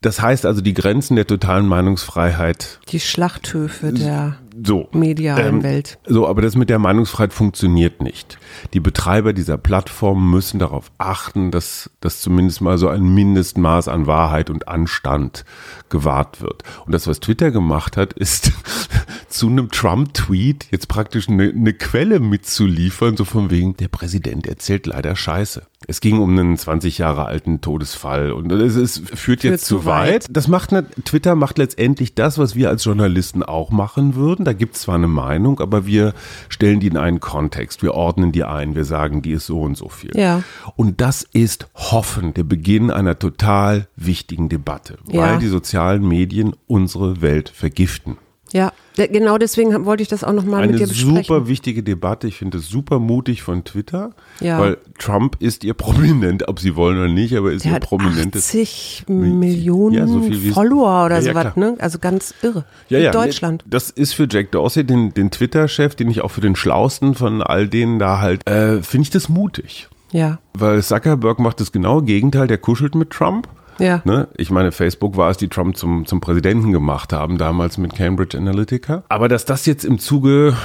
Das 0.00 0.20
heißt 0.20 0.46
also, 0.46 0.60
die 0.60 0.74
Grenzen 0.74 1.16
der 1.16 1.26
totalen 1.26 1.66
Meinungsfreiheit. 1.66 2.78
Die 2.92 3.00
Schlachthöfe 3.00 3.92
der 3.92 4.36
so, 4.64 4.88
medialen 4.92 5.56
ähm, 5.56 5.62
Welt. 5.62 5.98
So, 6.06 6.26
aber 6.26 6.42
das 6.42 6.56
mit 6.56 6.70
der 6.70 6.78
Meinungsfreiheit 6.78 7.32
funktioniert 7.32 8.02
nicht. 8.02 8.38
Die 8.72 8.80
Betreiber 8.80 9.32
dieser 9.32 9.58
Plattform 9.58 10.30
müssen 10.30 10.58
darauf 10.58 10.90
achten, 10.98 11.50
dass, 11.50 11.90
dass 12.00 12.20
zumindest 12.20 12.60
mal 12.60 12.78
so 12.78 12.88
ein 12.88 13.14
Mindestmaß 13.14 13.88
an 13.88 14.06
Wahrheit 14.06 14.50
und 14.50 14.68
Anstand 14.68 15.44
gewahrt 15.88 16.40
wird. 16.40 16.62
Und 16.86 16.92
das, 16.92 17.06
was 17.06 17.20
Twitter 17.20 17.50
gemacht 17.50 17.96
hat, 17.96 18.12
ist 18.12 18.52
zu 19.28 19.48
einem 19.48 19.70
Trump-Tweet 19.70 20.68
jetzt 20.70 20.88
praktisch 20.88 21.28
eine, 21.28 21.50
eine 21.50 21.72
Quelle 21.74 22.20
mitzuliefern, 22.20 23.16
so 23.16 23.24
von 23.24 23.50
wegen, 23.50 23.76
der 23.76 23.88
Präsident 23.88 24.46
erzählt 24.46 24.86
leider 24.86 25.16
Scheiße. 25.16 25.62
Es 25.88 26.00
ging 26.00 26.18
um 26.18 26.30
einen 26.30 26.56
20 26.56 26.98
Jahre 26.98 27.26
alten 27.26 27.60
Todesfall 27.60 28.32
und 28.32 28.50
es, 28.50 28.76
es 28.76 28.98
führt, 28.98 29.18
führt 29.18 29.44
jetzt 29.44 29.66
zu 29.66 29.84
weit. 29.84 30.24
weit. 30.24 30.26
Das 30.30 30.48
macht 30.48 30.70
Twitter 31.04 31.34
macht 31.36 31.58
letztendlich 31.58 32.14
das, 32.14 32.38
was 32.38 32.56
wir 32.56 32.70
als 32.70 32.84
Journalisten 32.84 33.42
auch 33.42 33.70
machen 33.70 34.16
würden. 34.16 34.44
Da 34.46 34.52
gibt 34.52 34.76
es 34.76 34.82
zwar 34.82 34.94
eine 34.94 35.08
Meinung, 35.08 35.58
aber 35.58 35.86
wir 35.86 36.14
stellen 36.48 36.78
die 36.78 36.86
in 36.86 36.96
einen 36.96 37.18
Kontext. 37.18 37.82
Wir 37.82 37.94
ordnen 37.94 38.30
die 38.30 38.44
ein. 38.44 38.74
Wir 38.74 38.84
sagen, 38.84 39.22
die 39.22 39.32
ist 39.32 39.46
so 39.46 39.60
und 39.60 39.76
so 39.76 39.88
viel. 39.88 40.12
Ja. 40.14 40.42
Und 40.76 41.00
das 41.00 41.22
ist 41.32 41.66
hoffen 41.74 42.32
der 42.32 42.44
Beginn 42.44 42.90
einer 42.90 43.18
total 43.18 43.88
wichtigen 43.96 44.48
Debatte, 44.48 44.98
weil 45.04 45.16
ja. 45.16 45.36
die 45.38 45.48
sozialen 45.48 46.06
Medien 46.06 46.54
unsere 46.66 47.20
Welt 47.22 47.48
vergiften. 47.48 48.18
Ja, 48.52 48.72
genau 48.96 49.38
deswegen 49.38 49.84
wollte 49.84 50.02
ich 50.02 50.08
das 50.08 50.24
auch 50.24 50.32
nochmal 50.32 50.66
mit 50.66 50.78
dir 50.78 50.86
besprechen. 50.86 51.16
Eine 51.16 51.24
super 51.24 51.48
wichtige 51.48 51.82
Debatte. 51.82 52.26
Ich 52.26 52.36
finde 52.36 52.58
es 52.58 52.68
super 52.68 52.98
mutig 52.98 53.42
von 53.42 53.64
Twitter, 53.64 54.10
ja. 54.40 54.58
weil 54.58 54.78
Trump 54.98 55.36
ist 55.40 55.64
ihr 55.64 55.74
prominent, 55.74 56.48
ob 56.48 56.60
sie 56.60 56.76
wollen 56.76 56.98
oder 56.98 57.08
nicht, 57.08 57.36
aber 57.36 57.52
ist 57.52 57.64
Der 57.64 57.74
ihr 57.74 57.80
prominentes. 57.80 58.48
80 58.48 59.04
Millionen 59.08 59.94
ja, 59.94 60.06
so 60.06 60.22
Follower 60.52 61.06
oder 61.06 61.20
ja, 61.20 61.32
sowas, 61.32 61.56
ne? 61.56 61.76
Also 61.78 61.98
ganz 61.98 62.34
irre. 62.42 62.64
Ja, 62.88 62.98
ja. 62.98 63.10
Deutschland. 63.10 63.64
Das 63.66 63.90
ist 63.90 64.14
für 64.14 64.26
Jack 64.30 64.52
Dorsey, 64.52 64.84
den, 64.84 65.12
den 65.14 65.30
Twitter-Chef, 65.30 65.94
den 65.94 66.10
ich 66.10 66.22
auch 66.22 66.30
für 66.30 66.40
den 66.40 66.56
schlausten 66.56 67.14
von 67.14 67.42
all 67.42 67.68
denen 67.68 67.98
da 67.98 68.20
halt, 68.20 68.48
äh, 68.48 68.82
finde 68.82 69.02
ich 69.02 69.10
das 69.10 69.28
mutig. 69.28 69.88
Ja. 70.12 70.38
Weil 70.54 70.82
Zuckerberg 70.82 71.38
macht 71.38 71.60
das 71.60 71.72
genaue 71.72 72.02
Gegenteil, 72.02 72.46
der 72.46 72.58
kuschelt 72.58 72.94
mit 72.94 73.10
Trump. 73.10 73.48
Ja. 73.78 74.02
Ne? 74.04 74.28
Ich 74.36 74.50
meine, 74.50 74.72
Facebook 74.72 75.16
war 75.16 75.30
es, 75.30 75.36
die 75.36 75.48
Trump 75.48 75.76
zum, 75.76 76.06
zum 76.06 76.20
Präsidenten 76.20 76.72
gemacht 76.72 77.12
haben, 77.12 77.38
damals 77.38 77.78
mit 77.78 77.94
Cambridge 77.94 78.36
Analytica. 78.36 79.02
Aber 79.08 79.28
dass 79.28 79.44
das 79.44 79.66
jetzt 79.66 79.84
im 79.84 79.98
Zuge 79.98 80.56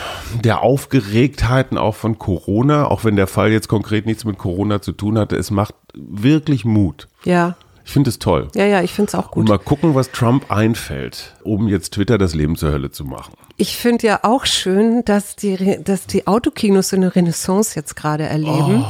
der 0.44 0.62
Aufgeregtheiten 0.62 1.78
auch 1.78 1.96
von 1.96 2.18
Corona, 2.20 2.86
auch 2.88 3.04
wenn 3.04 3.16
der 3.16 3.28
Fall 3.28 3.52
jetzt 3.52 3.68
konkret 3.68 4.06
nichts 4.06 4.26
mit 4.26 4.38
Corona 4.38 4.82
zu 4.82 4.92
tun 4.92 5.18
hatte, 5.18 5.36
es 5.36 5.52
macht 5.52 5.76
wirklich 5.94 6.66
Mut. 6.66 7.08
Ja. 7.24 7.56
Ich 7.84 7.94
finde 7.94 8.10
es 8.12 8.20
toll. 8.20 8.48
Ja, 8.56 8.66
ja, 8.66 8.82
ich 8.84 8.94
finde 8.94 9.10
es 9.10 9.16
auch 9.16 9.32
Und 9.32 9.46
gut. 9.46 9.50
mal 9.50 9.58
gucken, 9.58 9.96
was 9.96 10.12
Trump 10.12 10.52
einfällt, 10.52 11.34
um 11.44 11.68
jetzt 11.68 11.94
Twitter 11.94 12.18
das 12.18 12.36
Leben 12.36 12.56
zur 12.56 12.72
Hölle 12.72 12.92
zu 12.92 13.04
machen. 13.06 13.34
Ich 13.58 13.76
finde 13.76 14.08
ja 14.08 14.20
auch 14.24 14.46
schön, 14.46 15.04
dass 15.04 15.36
die, 15.36 15.80
dass 15.84 16.06
die 16.08 16.28
Autokinos 16.28 16.90
so 16.90 16.96
eine 16.96 17.16
Renaissance 17.16 17.76
jetzt 17.76 17.96
gerade 17.96 18.24
erleben. 18.24 18.86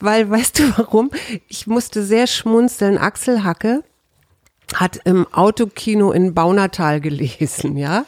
Weil, 0.00 0.28
weißt 0.30 0.58
du 0.58 0.62
warum? 0.76 1.10
Ich 1.48 1.66
musste 1.66 2.02
sehr 2.02 2.26
schmunzeln. 2.26 2.98
Axel 2.98 3.44
Hacke 3.44 3.82
hat 4.74 4.98
im 5.04 5.26
Autokino 5.32 6.10
in 6.10 6.34
Baunatal 6.34 7.00
gelesen, 7.00 7.76
ja. 7.76 8.04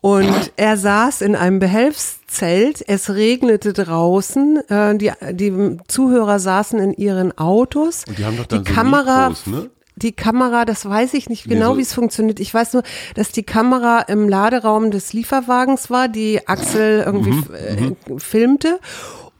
Und 0.00 0.52
er 0.56 0.76
saß 0.76 1.20
in 1.22 1.36
einem 1.36 1.60
Behelfszelt, 1.60 2.82
es 2.88 3.10
regnete 3.10 3.72
draußen, 3.72 4.56
äh, 4.68 4.96
die, 4.98 5.12
die 5.32 5.76
Zuhörer 5.86 6.40
saßen 6.40 6.80
in 6.80 6.94
ihren 6.94 7.36
Autos. 7.38 8.02
Und 8.08 8.18
die 8.18 8.24
haben 8.24 8.36
doch 8.36 8.46
dann 8.46 8.64
die 8.64 8.70
so 8.70 8.74
Kamera, 8.74 9.28
Mikros, 9.28 9.46
ne? 9.46 9.70
die 9.94 10.10
Kamera, 10.10 10.64
das 10.64 10.84
weiß 10.84 11.14
ich 11.14 11.28
nicht 11.28 11.48
genau, 11.48 11.72
so- 11.74 11.78
wie 11.78 11.82
es 11.82 11.94
funktioniert. 11.94 12.40
Ich 12.40 12.52
weiß 12.52 12.72
nur, 12.72 12.82
dass 13.14 13.30
die 13.30 13.44
Kamera 13.44 14.00
im 14.00 14.28
Laderaum 14.28 14.90
des 14.90 15.12
Lieferwagens 15.12 15.90
war, 15.90 16.08
die 16.08 16.48
Axel 16.48 17.04
irgendwie 17.06 17.30
Mhm, 17.30 17.96
äh, 18.16 18.18
filmte. 18.18 18.80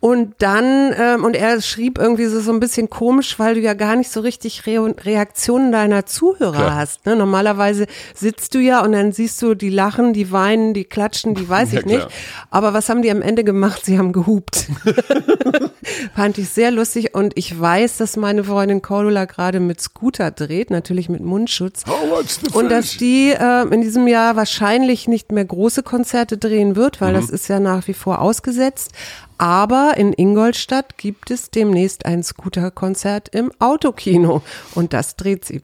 Und 0.05 0.35
dann, 0.37 0.93
ähm, 0.99 1.25
und 1.25 1.35
er 1.35 1.63
schrieb 1.63 1.97
irgendwie 1.99 2.27
so, 2.27 2.39
so 2.41 2.53
ein 2.53 2.61
bisschen 2.61 2.91
komisch, 2.91 3.39
weil 3.39 3.55
du 3.55 3.63
ja 3.63 3.73
gar 3.73 3.97
nicht 3.97 4.11
so 4.11 4.21
richtig 4.21 4.67
Re 4.67 4.95
Reaktionen 5.03 5.73
deiner 5.73 6.05
Zuhörer 6.05 6.53
Klar. 6.53 6.75
hast. 6.75 7.07
Ne? 7.07 7.17
Normalerweise 7.17 7.87
sitzt 8.15 8.55
du 8.55 8.59
ja 8.59 8.85
und 8.85 8.93
dann 8.93 9.13
siehst 9.13 9.41
du, 9.41 9.55
die 9.55 9.71
lachen, 9.71 10.13
die 10.13 10.31
weinen, 10.31 10.75
die 10.75 10.85
klatschen, 10.85 11.35
die 11.35 11.49
weiß 11.49 11.73
Ja, 11.73 11.79
ich 11.81 11.87
nicht. 11.87 12.01
klar. 12.01 12.11
Aber 12.51 12.75
was 12.75 12.91
haben 12.91 13.01
die 13.01 13.11
am 13.11 13.23
Ende 13.23 13.45
gemacht? 13.45 13.87
Sie 13.87 13.97
haben 13.97 14.13
gehupt. 14.13 14.67
Fand 16.15 16.37
ich 16.37 16.51
sehr 16.51 16.71
lustig 16.71 17.15
und 17.15 17.33
ich 17.37 17.59
weiß, 17.59 17.97
dass 17.97 18.19
meine 18.19 18.45
Freundin 18.45 18.83
Cordula 18.83 19.25
gerade 19.25 19.59
mit 19.59 19.81
Scooter 19.81 20.31
dreht, 20.31 20.69
natürlich 20.71 21.09
mit 21.09 21.23
Mundschutz. 21.23 21.83
The 21.87 22.55
Und 22.59 22.71
dass 22.71 22.99
die 22.99 23.31
äh, 23.31 23.63
in 23.73 23.81
diesem 23.81 24.07
Jahr 24.07 24.37
wahrscheinlich 24.37 25.09
nicht 25.09 25.33
mehr 25.33 25.47
große 25.47 25.83
Konzerte 25.83 26.37
drehen 26.37 26.77
wird, 26.77 27.01
weil 27.01 27.15
das 27.15 27.31
ist 27.31 27.49
ja 27.49 27.59
nach 27.59 27.87
wie 27.89 27.95
vor 27.95 28.21
ausgesetzt. 28.21 28.93
Aber 29.39 29.95
in 29.97 30.13
Ingolstadt 30.13 30.97
gibt 30.99 31.31
es 31.31 31.51
demnächst 31.51 32.07
ein 32.07 32.23
Scooter-Konzert 32.23 33.29
im 33.35 33.51
Autokino 33.59 34.43
und 34.75 34.93
das 34.93 35.17
dreht 35.17 35.45
sie. 35.45 35.63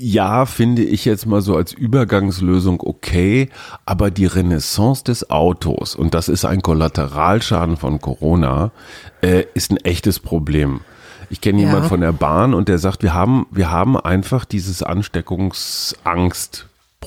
Ja, 0.00 0.46
finde 0.46 0.82
ich 0.84 1.04
jetzt 1.04 1.26
mal 1.26 1.40
so 1.40 1.56
als 1.56 1.72
Übergangslösung 1.72 2.80
okay, 2.80 3.48
aber 3.84 4.12
die 4.12 4.26
Renaissance 4.26 5.02
des 5.02 5.28
Autos, 5.28 5.96
und 5.96 6.14
das 6.14 6.28
ist 6.28 6.44
ein 6.44 6.62
Kollateralschaden 6.62 7.76
von 7.76 8.00
Corona, 8.00 8.70
äh, 9.22 9.44
ist 9.54 9.72
ein 9.72 9.78
echtes 9.78 10.20
Problem. 10.20 10.82
Ich 11.30 11.40
kenne 11.40 11.60
Ja. 11.60 11.66
jemanden 11.66 11.88
von 11.88 12.00
der 12.00 12.12
Bahn 12.12 12.54
und 12.54 12.68
der 12.68 12.78
sagt, 12.78 13.02
wir 13.02 13.12
haben, 13.12 13.46
wir 13.50 13.72
haben 13.72 13.96
einfach 13.98 14.44
dieses 14.44 14.84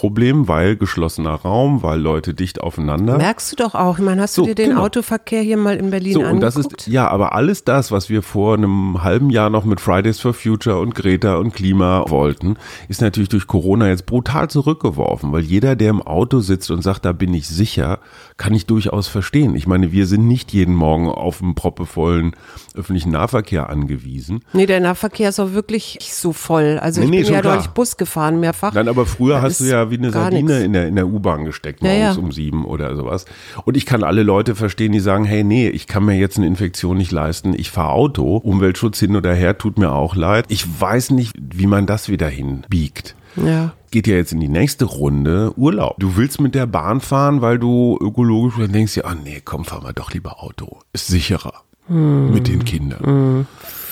Ansteckungsangstproblem, 0.01 0.47
weil 0.47 0.75
geschlossener 0.75 1.33
Raum, 1.35 1.83
weil 1.83 1.99
Leute 1.99 2.33
dicht 2.33 2.61
aufeinander. 2.61 3.17
Merkst 3.17 3.51
du 3.51 3.55
doch 3.55 3.75
auch. 3.75 3.99
Ich 3.99 4.03
meine, 4.03 4.21
hast 4.23 4.33
So, 4.35 4.43
du 4.43 4.49
dir 4.49 4.55
den 4.55 4.69
genau. 4.71 4.83
Autoverkehr 4.83 5.41
hier 5.41 5.57
mal 5.57 5.75
in 5.77 5.89
Berlin 5.91 6.13
So, 6.13 6.21
und 6.21 6.39
das 6.39 6.55
angeguckt? 6.55 6.81
ist, 6.81 6.87
ja, 6.87 7.07
aber 7.07 7.33
alles 7.35 7.63
das, 7.63 7.91
was 7.91 8.09
wir 8.09 8.21
vor 8.23 8.55
einem 8.55 9.03
halben 9.03 9.29
Jahr 9.29 9.49
noch 9.49 9.65
mit 9.65 9.79
Fridays 9.79 10.19
for 10.19 10.33
Future 10.33 10.79
und 10.79 10.95
Greta 10.95 11.35
und 11.35 11.53
Klima 11.53 12.05
wollten, 12.07 12.57
ist 12.87 13.01
natürlich 13.01 13.29
durch 13.29 13.47
Corona 13.47 13.87
jetzt 13.89 14.05
brutal 14.05 14.49
zurückgeworfen, 14.49 15.31
weil 15.31 15.41
jeder, 15.41 15.75
der 15.75 15.89
im 15.89 16.01
Auto 16.01 16.39
sitzt 16.39 16.71
und 16.71 16.81
sagt, 16.81 17.05
da 17.05 17.11
bin 17.11 17.33
ich 17.33 17.47
sicher, 17.47 17.99
kann 18.37 18.53
ich 18.53 18.65
durchaus 18.65 19.07
verstehen. 19.07 19.55
Ich 19.55 19.67
meine, 19.67 19.91
wir 19.91 20.07
sind 20.07 20.27
nicht 20.27 20.53
jeden 20.53 20.75
Morgen 20.75 21.09
auf 21.09 21.41
einen 21.41 21.55
proppevollen 21.55 22.35
öffentlichen 22.75 23.11
Nahverkehr 23.11 23.69
angewiesen. 23.69 24.43
Nee, 24.53 24.65
der 24.65 24.79
Nahverkehr 24.79 25.29
ist 25.29 25.39
auch 25.39 25.53
wirklich 25.53 25.95
nicht 25.99 26.13
so 26.13 26.33
voll. 26.33 26.79
Also 26.81 27.01
Nee, 27.01 27.05
ich 27.05 27.11
nee, 27.11 27.23
bin 27.23 27.33
ja 27.33 27.41
klar. 27.41 27.55
neulich 27.55 27.69
Bus 27.69 27.97
gefahren, 27.97 28.39
mehrfach. 28.39 28.73
Nein, 28.73 28.87
aber 28.87 29.05
früher 29.05 29.35
Das 29.35 29.43
hast 29.43 29.61
du 29.61 29.65
ja 29.65 29.89
wie 29.91 29.97
eine 29.97 30.11
Sardine 30.11 30.43
nix. 30.53 30.63
in 30.65 30.73
der, 30.73 30.87
in 30.87 30.95
der 30.95 31.07
U-Bahn 31.07 31.45
gesteckt, 31.45 31.83
Ja, 31.83 31.89
morgens 31.89 32.15
ja. 32.17 32.21
um 32.23 32.31
sieben 32.31 32.65
oder 32.65 32.95
sowas. 32.95 33.25
Und 33.65 33.77
ich 33.77 33.85
kann 33.85 34.03
alle 34.03 34.23
Leute 34.23 34.55
verstehen, 34.55 34.91
die 34.91 34.99
sagen, 34.99 35.25
hey, 35.25 35.43
nee, 35.43 35.69
ich 35.69 35.87
kann 35.87 36.05
mir 36.05 36.15
jetzt 36.15 36.37
eine 36.37 36.47
Infektion 36.47 36.97
nicht 36.97 37.11
leisten, 37.11 37.53
ich 37.57 37.71
fahre 37.71 37.91
Auto, 37.91 38.37
Umweltschutz 38.37 38.99
hin 38.99 39.15
oder 39.15 39.33
her, 39.33 39.57
tut 39.57 39.77
mir 39.77 39.91
auch 39.91 40.15
leid. 40.15 40.45
Ich 40.49 40.65
weiß 40.81 41.11
nicht, 41.11 41.35
wie 41.39 41.67
man 41.67 41.85
das 41.85 42.09
wieder 42.09 42.27
hinbiegt. 42.29 43.15
Ja. 43.37 43.73
Geht 43.91 44.07
ja 44.07 44.15
jetzt 44.15 44.33
in 44.33 44.39
die 44.41 44.49
nächste 44.49 44.85
Runde 44.85 45.53
Urlaub. 45.57 45.95
Du 45.99 46.17
willst 46.17 46.41
mit 46.41 46.53
der 46.55 46.65
Bahn 46.65 46.99
fahren, 47.01 47.41
weil 47.41 47.59
du 47.59 47.97
ökologisch 48.01 48.55
denkst, 48.71 48.97
ja, 48.97 49.05
ah 49.05 49.15
nee, 49.15 49.41
komm, 49.43 49.63
fahren 49.65 49.83
wir 49.85 49.93
doch 49.93 50.11
lieber 50.13 50.41
Auto. 50.43 50.79
Ist 50.93 51.07
sicherer. 51.07 51.53
Hm. 51.91 52.33
Mit 52.33 52.47
den 52.47 52.63
Kindern. 52.63 53.47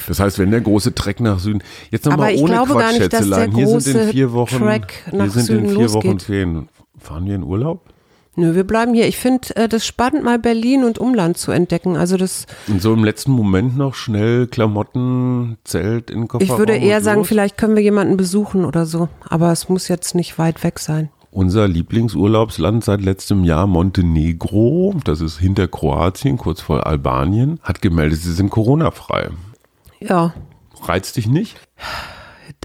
Das 0.07 0.19
heißt, 0.19 0.39
wenn 0.39 0.51
der 0.51 0.61
große 0.61 0.95
Treck 0.95 1.19
nach 1.19 1.39
Süden, 1.39 1.61
jetzt 1.91 2.05
nochmal 2.05 2.33
ohne 2.35 2.53
glaube 2.53 2.73
gar 2.73 2.81
Quatsch, 2.81 2.99
nicht, 2.99 3.11
Schätzelein, 3.11 3.53
hier 3.53 3.67
sind 3.79 3.95
in 3.95 4.09
vier 4.09 4.33
Wochen, 4.33 4.59
wir 4.59 5.29
sind 5.29 5.45
Süden 5.45 5.65
in 5.65 5.75
vier 5.75 5.93
Wochen. 5.93 6.19
Ferien. 6.19 6.69
Fahren 6.97 7.25
wir 7.25 7.35
in 7.35 7.43
Urlaub? 7.43 7.81
Nö, 8.35 8.55
wir 8.55 8.63
bleiben 8.63 8.93
hier. 8.93 9.07
Ich 9.07 9.17
finde 9.17 9.55
äh, 9.57 9.67
das 9.67 9.85
spannend, 9.85 10.23
mal 10.23 10.39
Berlin 10.39 10.85
und 10.85 10.97
Umland 10.97 11.37
zu 11.37 11.51
entdecken. 11.51 11.97
Also 11.97 12.15
das, 12.15 12.45
Und 12.67 12.81
so 12.81 12.93
im 12.93 13.03
letzten 13.03 13.31
Moment 13.31 13.77
noch 13.77 13.95
schnell 13.95 14.47
Klamotten, 14.47 15.57
Zelt 15.65 16.09
in 16.09 16.27
Kofferraum 16.27 16.53
ich 16.53 16.57
würde 16.57 16.77
eher 16.77 17.01
sagen, 17.01 17.25
vielleicht 17.25 17.57
können 17.57 17.75
wir 17.75 17.83
jemanden 17.83 18.15
besuchen 18.15 18.63
oder 18.63 18.85
so. 18.85 19.09
Aber 19.27 19.51
es 19.51 19.67
muss 19.67 19.89
jetzt 19.89 20.15
nicht 20.15 20.39
weit 20.39 20.63
weg 20.63 20.79
sein. 20.79 21.09
Unser 21.31 21.67
Lieblingsurlaubsland 21.67 22.83
seit 22.83 23.01
letztem 23.01 23.43
Jahr, 23.43 23.67
Montenegro, 23.67 24.95
das 25.03 25.21
ist 25.21 25.37
hinter 25.37 25.67
Kroatien, 25.67 26.37
kurz 26.37 26.61
vor 26.61 26.87
Albanien, 26.87 27.59
hat 27.61 27.81
gemeldet, 27.81 28.19
sie 28.19 28.33
sind 28.33 28.49
Corona-frei. 28.49 29.29
Ja, 29.99 30.33
Reizt 30.81 31.17
dich 31.17 31.27
nicht? 31.27 31.57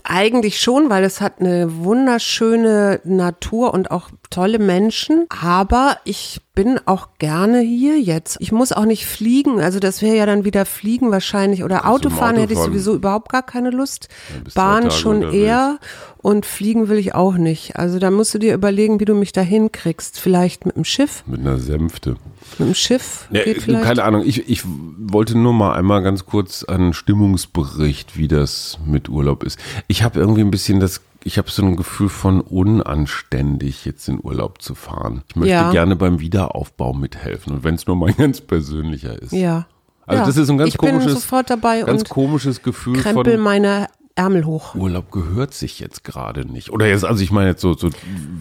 eigentlich 0.04 0.60
schon, 0.60 0.90
weil 0.90 1.02
es 1.02 1.20
hat 1.20 1.40
eine 1.40 1.78
wunderschöne 1.78 3.00
Natur 3.04 3.72
und 3.72 3.90
auch 3.90 4.10
tolle 4.30 4.58
Menschen. 4.58 5.26
Aber 5.30 5.96
ich 6.04 6.40
bin 6.54 6.78
auch 6.86 7.08
gerne 7.18 7.60
hier 7.60 8.00
jetzt. 8.00 8.36
Ich 8.40 8.52
muss 8.52 8.72
auch 8.72 8.84
nicht 8.84 9.06
fliegen. 9.06 9.60
Also 9.60 9.80
das 9.80 10.02
wäre 10.02 10.16
ja 10.16 10.24
dann 10.26 10.44
wieder 10.44 10.64
Fliegen 10.64 11.10
wahrscheinlich 11.10 11.64
oder 11.64 11.80
im 11.80 11.84
Autofahren 11.86 12.36
Auto 12.36 12.42
hätte 12.42 12.52
ich 12.52 12.58
sowieso 12.60 12.94
überhaupt 12.94 13.30
gar 13.32 13.42
keine 13.42 13.70
Lust. 13.70 14.08
Bahn 14.54 14.90
schon 14.92 15.16
unterwegs. 15.16 15.36
eher 15.42 15.78
und 16.18 16.46
fliegen 16.46 16.88
will 16.88 16.98
ich 16.98 17.14
auch 17.14 17.34
nicht. 17.34 17.76
Also 17.76 17.98
da 17.98 18.10
musst 18.10 18.34
du 18.34 18.38
dir 18.38 18.54
überlegen, 18.54 19.00
wie 19.00 19.04
du 19.04 19.14
mich 19.14 19.32
da 19.32 19.40
hinkriegst. 19.40 20.18
Vielleicht 20.20 20.64
mit 20.64 20.76
dem 20.76 20.84
Schiff. 20.84 21.24
Mit 21.26 21.40
einer 21.40 21.58
Sänfte. 21.58 22.16
Mit 22.58 22.68
dem 22.68 22.74
Schiff 22.74 23.26
Ja, 23.30 23.40
vielleicht. 23.42 23.84
keine 23.84 24.04
Ahnung, 24.04 24.22
ich, 24.24 24.48
ich 24.48 24.62
wollte 24.64 25.36
nur 25.36 25.52
mal 25.52 25.74
einmal 25.74 26.02
ganz 26.02 26.24
kurz 26.24 26.62
einen 26.62 26.92
Stimmungsbericht, 26.92 28.16
wie 28.16 28.28
das 28.28 28.78
mit 28.86 29.08
Urlaub 29.08 29.42
ist. 29.42 29.58
Ich 29.88 30.02
habe 30.02 30.20
irgendwie 30.20 30.42
ein 30.42 30.50
bisschen 30.50 30.78
das, 30.78 31.00
ich 31.24 31.38
habe 31.38 31.50
so 31.50 31.62
ein 31.62 31.76
Gefühl 31.76 32.08
von 32.08 32.40
unanständig, 32.40 33.84
jetzt 33.84 34.08
in 34.08 34.20
Urlaub 34.22 34.60
zu 34.62 34.74
fahren. 34.74 35.22
Ich 35.28 35.36
möchte 35.36 35.50
Ja. 35.52 35.70
gerne 35.70 35.96
beim 35.96 36.20
Wiederaufbau 36.20 36.92
mithelfen 36.92 37.54
und 37.54 37.64
wenn 37.64 37.74
es 37.74 37.86
nur 37.86 37.96
mein 37.96 38.16
ganz 38.16 38.40
persönlicher 38.40 39.20
ist. 39.20 39.32
Ja. 39.32 39.66
Also 40.06 40.20
ja. 40.20 40.26
das 40.26 40.36
ist 40.36 40.50
ein 40.50 40.58
ganz 40.58 40.68
ich 40.74 40.78
bin 40.78 40.90
komisches, 40.90 41.14
sofort 41.14 41.48
dabei 41.50 41.80
ganz 41.82 42.02
und 42.02 42.08
komisches 42.10 42.62
Gefühl 42.62 42.98
krempel 43.00 43.34
von 43.34 43.40
meine 43.42 43.86
Ärmel 44.16 44.44
hoch. 44.44 44.74
Urlaub 44.74 45.10
gehört 45.10 45.54
sich 45.54 45.80
jetzt 45.80 46.04
gerade 46.04 46.44
nicht. 46.44 46.70
Oder 46.70 46.86
jetzt, 46.86 47.04
also 47.04 47.22
ich 47.22 47.32
meine 47.32 47.50
jetzt 47.50 47.62
so, 47.62 47.74
so 47.74 47.88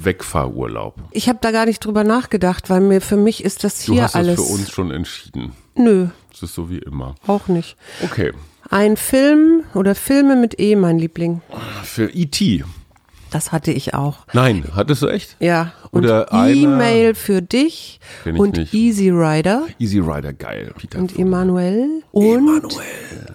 Wegfahrurlaub. 0.04 0.96
Ich 1.12 1.30
habe 1.30 1.40
da 1.42 1.52
gar 1.52 1.66
nicht 1.66 1.80
drüber 1.84 2.04
nachgedacht, 2.04 2.70
weil 2.70 2.82
mir 2.82 3.02
für 3.02 3.18
mich 3.18 3.44
ist 3.44 3.64
das 3.64 3.84
Du 3.86 3.94
hier 3.94 4.04
hast 4.04 4.16
alles. 4.16 4.36
das 4.38 4.46
für 4.46 4.54
uns 4.54 4.70
schon 4.70 4.92
entschieden. 4.92 5.54
Nö, 5.76 6.08
Das 6.32 6.44
ist 6.44 6.54
so 6.54 6.70
wie 6.70 6.78
immer. 6.80 7.16
auch 7.26 7.48
nicht. 7.48 7.76
Okay. 8.04 8.34
Ein 8.74 8.98
Film 8.98 9.66
oder 9.76 9.94
Filme 9.94 10.36
mit 10.36 10.60
E, 10.60 10.76
mein 10.76 10.98
Liebling. 10.98 11.44
Für 11.84 12.10
E.T. 12.10 12.64
Das 13.30 13.52
hatte 13.52 13.72
ich 13.72 13.94
auch. 13.94 14.26
Nein, 14.34 14.64
hattest 14.76 15.04
du 15.04 15.10
echt? 15.10 15.38
Ja. 15.40 15.74
Und 15.92 16.06
Oder 16.06 16.34
E-Mail 16.34 17.14
für 17.14 17.44
dich 17.44 18.00
und 18.26 18.58
nicht. 18.58 18.74
Easy 18.74 19.12
Rider 19.12 19.68
Easy 19.78 20.00
Rider, 20.00 20.34
geil. 20.34 20.74
Peter 20.76 20.98
und. 20.98 21.20
Emanuel 21.20 22.02
und 22.12 22.76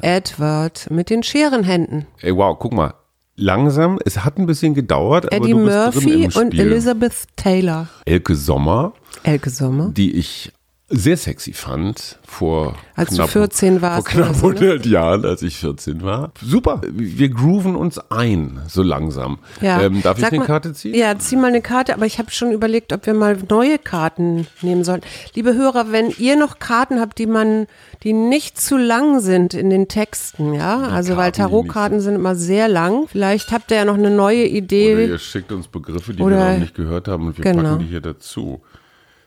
Edward 0.00 0.90
mit 0.90 1.08
den 1.08 1.22
Scherenhänden. 1.22 2.08
Ey, 2.20 2.34
wow, 2.34 2.58
guck 2.58 2.72
mal. 2.72 2.94
Langsam, 3.36 4.00
es 4.04 4.24
hat 4.24 4.38
ein 4.38 4.46
bisschen 4.46 4.74
gedauert, 4.74 5.32
aber 5.32 5.36
Eddie 5.36 5.54
Murphy 5.54 6.28
und 6.34 6.52
Elizabeth 6.58 7.14
Taylor. 7.36 7.86
Elke 8.06 8.34
Sommer, 8.34 8.92
Elke 9.22 9.50
Sommer. 9.50 9.90
die 9.90 10.16
ich 10.16 10.50
sehr 10.90 11.18
sexy 11.18 11.52
fand 11.52 12.18
vor 12.26 12.74
Als 12.94 13.10
du 13.10 13.16
knapp, 13.16 13.28
14 13.30 13.82
warst 13.82 14.08
Vor 14.10 14.22
knapp 14.22 14.42
oder 14.42 14.56
so, 14.58 14.64
ne? 14.64 14.70
100 14.72 14.86
Jahren, 14.86 15.24
als 15.26 15.42
ich 15.42 15.58
14 15.58 16.02
war. 16.02 16.32
Super, 16.42 16.80
wir 16.90 17.28
grooven 17.28 17.76
uns 17.76 17.98
ein, 18.10 18.60
so 18.68 18.82
langsam. 18.82 19.38
Ja. 19.60 19.82
Ähm, 19.82 20.00
darf 20.02 20.16
ich 20.16 20.22
Sag 20.24 20.32
eine 20.32 20.40
mal- 20.40 20.46
Karte 20.46 20.72
ziehen? 20.72 20.94
Ja, 20.94 21.18
zieh 21.18 21.36
mal 21.36 21.48
eine 21.48 21.60
Karte, 21.60 21.92
aber 21.92 22.06
ich 22.06 22.18
habe 22.18 22.30
schon 22.30 22.52
überlegt, 22.52 22.94
ob 22.94 23.04
wir 23.04 23.12
mal 23.12 23.36
neue 23.50 23.78
Karten 23.78 24.46
nehmen 24.62 24.82
sollen. 24.82 25.02
Liebe 25.34 25.52
Hörer, 25.54 25.92
wenn 25.92 26.10
ihr 26.16 26.36
noch 26.36 26.58
Karten 26.58 27.00
habt, 27.00 27.18
die 27.18 27.26
man, 27.26 27.66
die 28.02 28.14
nicht 28.14 28.58
zu 28.58 28.78
lang 28.78 29.20
sind 29.20 29.52
in 29.52 29.68
den 29.68 29.88
Texten, 29.88 30.54
ja, 30.54 30.78
also 30.84 31.10
weil 31.18 31.32
Karten, 31.32 31.42
nicht 31.42 31.50
Tarotkarten 31.50 32.00
sind 32.00 32.14
immer 32.14 32.34
sehr 32.34 32.66
lang. 32.66 33.08
Vielleicht 33.08 33.52
habt 33.52 33.70
ihr 33.70 33.76
ja 33.76 33.84
noch 33.84 33.94
eine 33.98 34.10
neue 34.10 34.44
Oder 34.46 34.54
Idee. 34.56 35.06
ihr 35.06 35.18
schickt 35.18 35.52
uns 35.52 35.68
Begriffe, 35.68 36.14
die 36.14 36.22
Oder- 36.22 36.36
wir 36.38 36.52
noch 36.54 36.58
nicht 36.60 36.74
gehört 36.74 37.08
haben 37.08 37.26
und 37.26 37.36
wir 37.36 37.42
Genau. 37.44 37.62
packen 37.72 37.80
die 37.80 37.86
hier 37.86 38.00
dazu. 38.00 38.62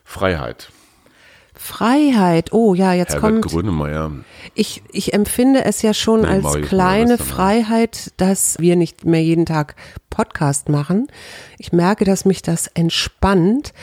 Freiheit. 0.04 0.70
Freiheit. 1.62 2.54
Oh 2.54 2.74
ja, 2.74 2.94
jetzt 2.94 3.14
Herbert 3.14 3.42
kommt. 3.44 3.46
Grönemeyer. 3.46 4.12
Ich, 4.56 4.82
ich 4.92 5.14
empfinde 5.14 5.64
es 5.64 5.84
ja 5.84 5.94
schon 5.94 6.22
Nee, 6.22 6.28
als 6.28 6.44
Marius 6.44 6.68
kleine 6.68 7.18
Freiheit, 7.20 8.12
dass 8.18 8.58
wir 8.58 8.76
nicht 8.76 9.06
mehr 9.06 9.22
jeden 9.22 9.46
Tag 9.46 9.76
Podcast 10.10 10.70
machen. 10.70 11.08
Ich 11.60 11.72
merke, 11.72 12.04
dass 12.04 12.26
mich 12.26 12.42
das 12.42 12.66
entspannt. 12.66 13.74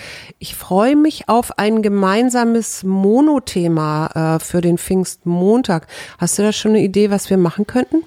Ich 0.41 0.57
freue 0.57 0.97
mich 0.97 1.29
auf 1.29 1.57
ein 1.59 1.81
gemeinsames 1.81 2.83
Monothema 2.83 4.37
äh, 4.37 4.45
für 4.45 4.61
den 4.61 4.77
Pfingstmontag. 4.77 5.87
Hast 6.19 6.37
du 6.37 6.43
da 6.43 6.53
schon 6.53 6.73
eine 6.73 6.83
Idee, 6.83 7.11
was 7.11 7.31
wir 7.31 7.39
machen 7.39 7.67
könnten? 7.69 8.03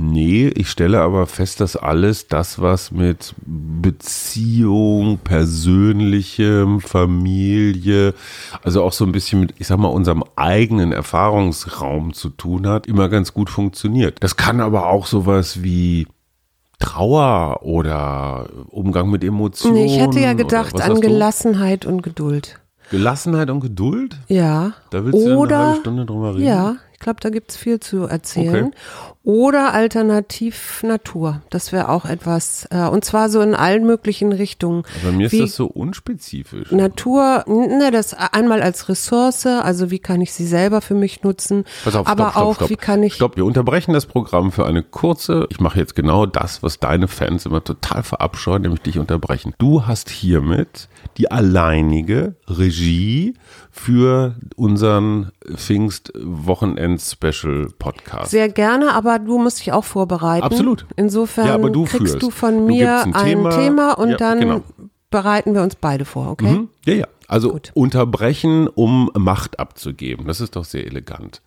Nee, 0.00 0.46
ich 0.54 0.70
stelle 0.70 1.00
aber 1.00 1.26
fest, 1.26 1.60
dass 1.60 1.74
alles 1.74 2.28
das, 2.28 2.62
was 2.62 2.92
mit 2.92 3.34
Beziehung, 3.44 5.18
Persönlichem, 5.18 6.80
Familie, 6.80 8.14
also 8.62 8.84
auch 8.84 8.92
so 8.92 9.04
ein 9.04 9.10
bisschen 9.10 9.40
mit, 9.40 9.54
ich 9.58 9.66
sag 9.66 9.78
mal, 9.78 9.88
unserem 9.88 10.22
eigenen 10.36 10.92
Erfahrungsraum 10.92 12.12
zu 12.12 12.28
tun 12.28 12.68
hat, 12.68 12.86
immer 12.86 13.08
ganz 13.08 13.34
gut 13.34 13.50
funktioniert. 13.50 14.18
Das 14.20 14.36
kann 14.36 14.60
aber 14.60 14.86
auch 14.86 15.06
sowas 15.06 15.64
wie 15.64 16.06
Trauer 16.78 17.62
oder 17.62 18.48
Umgang 18.68 19.10
mit 19.10 19.24
Emotionen. 19.24 19.74
Nee, 19.74 19.86
ich 19.86 19.98
hätte 19.98 20.20
ja 20.20 20.32
gedacht 20.34 20.80
an 20.80 20.94
du? 20.94 21.00
Gelassenheit 21.00 21.84
und 21.84 22.02
Geduld. 22.02 22.60
Gelassenheit 22.90 23.50
und 23.50 23.60
Geduld? 23.60 24.16
Ja. 24.28 24.74
Da 24.90 25.04
willst 25.04 25.18
du 25.18 25.36
Oder, 25.36 25.56
eine 25.56 25.66
halbe 25.66 25.80
Stunde 25.80 26.06
drüber 26.06 26.34
reden? 26.36 26.46
Ja, 26.46 26.76
ich 26.92 27.00
glaube, 27.00 27.20
da 27.20 27.30
gibt's 27.30 27.56
viel 27.56 27.80
zu 27.80 28.04
erzählen. 28.04 28.66
Okay. 28.66 28.76
Oder 29.28 29.74
alternativ 29.74 30.82
Natur. 30.82 31.42
Das 31.50 31.70
wäre 31.70 31.90
auch 31.90 32.06
etwas. 32.06 32.66
Äh, 32.70 32.88
und 32.88 33.04
zwar 33.04 33.28
so 33.28 33.42
in 33.42 33.54
allen 33.54 33.84
möglichen 33.84 34.32
Richtungen. 34.32 34.84
Bei 35.04 35.12
mir 35.12 35.26
ist 35.26 35.38
das 35.38 35.54
so 35.54 35.66
unspezifisch. 35.66 36.72
Natur, 36.72 37.44
ne, 37.46 37.90
das 37.92 38.14
einmal 38.14 38.62
als 38.62 38.88
Ressource, 38.88 39.44
also 39.44 39.90
wie 39.90 39.98
kann 39.98 40.22
ich 40.22 40.32
sie 40.32 40.46
selber 40.46 40.80
für 40.80 40.94
mich 40.94 41.24
nutzen, 41.24 41.64
Pass 41.84 41.94
auf, 41.94 42.06
aber 42.06 42.22
stopp, 42.22 42.32
stopp, 42.32 42.42
auch 42.42 42.54
stopp. 42.54 42.70
wie 42.70 42.76
kann 42.76 43.02
ich 43.02 43.14
Stopp, 43.16 43.36
wir 43.36 43.44
unterbrechen 43.44 43.92
das 43.92 44.06
Programm 44.06 44.50
für 44.50 44.64
eine 44.64 44.82
kurze, 44.82 45.46
ich 45.50 45.60
mache 45.60 45.78
jetzt 45.78 45.94
genau 45.94 46.24
das, 46.24 46.62
was 46.62 46.80
deine 46.80 47.06
Fans 47.06 47.44
immer 47.44 47.62
total 47.62 48.04
verabscheuen, 48.04 48.62
nämlich 48.62 48.80
dich 48.80 48.98
unterbrechen. 48.98 49.52
Du 49.58 49.86
hast 49.86 50.08
hiermit 50.08 50.88
die 51.18 51.30
alleinige 51.30 52.36
Regie 52.48 53.34
für 53.70 54.36
unseren 54.56 55.32
Pfingst-Wochenend-Special-Podcast. 55.54 58.30
sehr 58.30 58.48
gerne, 58.48 58.94
aber 58.94 59.17
du 59.18 59.38
musst 59.38 59.60
dich 59.60 59.72
auch 59.72 59.84
vorbereiten. 59.84 60.44
Absolut. 60.44 60.86
Insofern 60.96 61.46
Ja, 61.46 61.58
du 61.58 61.84
kriegst 61.84 62.12
führst. 62.14 62.22
du 62.22 62.30
von 62.30 62.56
Du 62.58 62.64
mir 62.66 63.02
gibst 63.02 63.06
ein 63.06 63.14
ein 63.14 63.24
Thema. 63.26 63.50
Thema, 63.50 63.92
und 63.98 64.10
Ja, 64.10 64.16
dann 64.16 64.40
genau. 64.40 64.60
bereiten 65.10 65.54
wir 65.54 65.62
uns 65.62 65.76
beide 65.76 66.04
vor, 66.04 66.30
okay? 66.30 66.46
Mhm. 66.50 66.68
Ja, 66.86 66.94
ja. 66.94 67.06
Also 67.28 67.50
Gut. 67.52 67.72
unterbrechen, 67.74 68.68
um 68.68 69.10
Macht 69.14 69.58
abzugeben. 69.58 70.26
Das 70.26 70.40
ist 70.40 70.56
doch 70.56 70.64
sehr 70.64 70.86
elegant. 70.86 71.42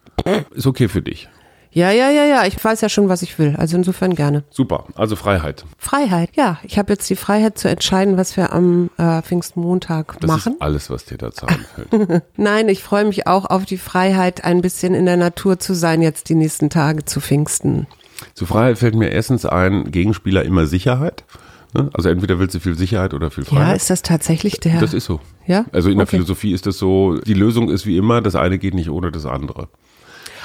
Ist 0.54 0.68
okay 0.68 0.88
für 0.88 1.02
dich. 1.02 1.28
Ja, 1.74 1.90
ja, 1.92 2.10
ja, 2.10 2.26
ja. 2.26 2.46
Ich 2.46 2.62
weiß 2.62 2.82
ja 2.82 2.90
schon, 2.90 3.08
was 3.08 3.22
ich 3.22 3.40
will. 3.40 3.56
Also 3.58 3.78
insofern 3.78 4.14
gerne. 4.16 4.44
Super. 4.50 4.86
Also 4.96 5.16
Freiheit. 5.16 5.64
Freiheit, 5.78 6.30
ja. 6.36 6.60
Ich 6.64 6.78
habe 6.78 6.92
jetzt 6.92 7.10
die 7.10 7.16
Freiheit 7.16 7.58
zu 7.58 7.70
entscheiden, 7.70 8.18
was 8.18 8.36
wir 8.36 8.52
am 8.52 8.90
äh, 8.98 9.22
Pfingstmontag 9.22 10.18
Das 10.20 10.28
machen. 10.28 10.54
ist 10.54 10.62
alles, 10.62 10.90
was 10.90 11.06
dir 11.06 11.18
dazu 11.18 11.46
einfällt. 11.46 12.24
Nein, 12.38 12.68
ich 12.68 12.84
freue 12.84 13.06
mich 13.06 13.26
auch 13.28 13.46
auf 13.46 13.66
die 13.66 13.78
Freiheit, 13.78 14.44
ein 14.44 14.62
bisschen 14.62 14.94
in 14.94 15.06
der 15.06 15.16
Natur 15.18 15.60
zu 15.60 15.74
sein, 15.74 16.02
jetzt 16.02 16.28
die 16.30 16.36
nächsten 16.36 16.70
Tage 16.70 17.06
zu 17.06 17.22
Pfingsten. 17.22 17.88
Zu 18.34 18.46
Freiheit 18.46 18.78
fällt 18.78 18.96
mir 18.96 19.10
erstens 19.10 19.46
ein, 19.46 19.92
Gegenspieler 19.92 20.44
immer 20.44 20.66
Sicherheit. 20.68 21.24
Ne? 21.74 21.90
Also 21.94 22.10
entweder 22.10 22.38
willst 22.38 22.54
du 22.54 22.60
viel 22.60 22.78
Sicherheit 22.78 23.14
oder 23.14 23.32
viel 23.32 23.46
Ja, 23.46 23.50
Freiheit. 23.50 23.78
ist 23.78 23.90
das 23.90 24.02
tatsächlich 24.02 24.60
der? 24.60 24.80
das 24.82 24.94
ist 24.94 25.06
so. 25.06 25.22
Ja? 25.48 25.66
Also 25.72 25.90
in 25.90 25.98
der 25.98 26.04
Okay. 26.04 26.18
Philosophie 26.18 26.52
ist 26.52 26.66
das 26.66 26.78
so, 26.78 27.18
die 27.20 27.34
Lösung 27.34 27.70
ist 27.70 27.86
wie 27.86 27.96
immer, 27.96 28.22
das 28.22 28.36
eine 28.36 28.58
geht 28.60 28.74
nicht 28.74 28.90
ohne 28.90 29.10
das 29.12 29.26
andere. 29.26 29.70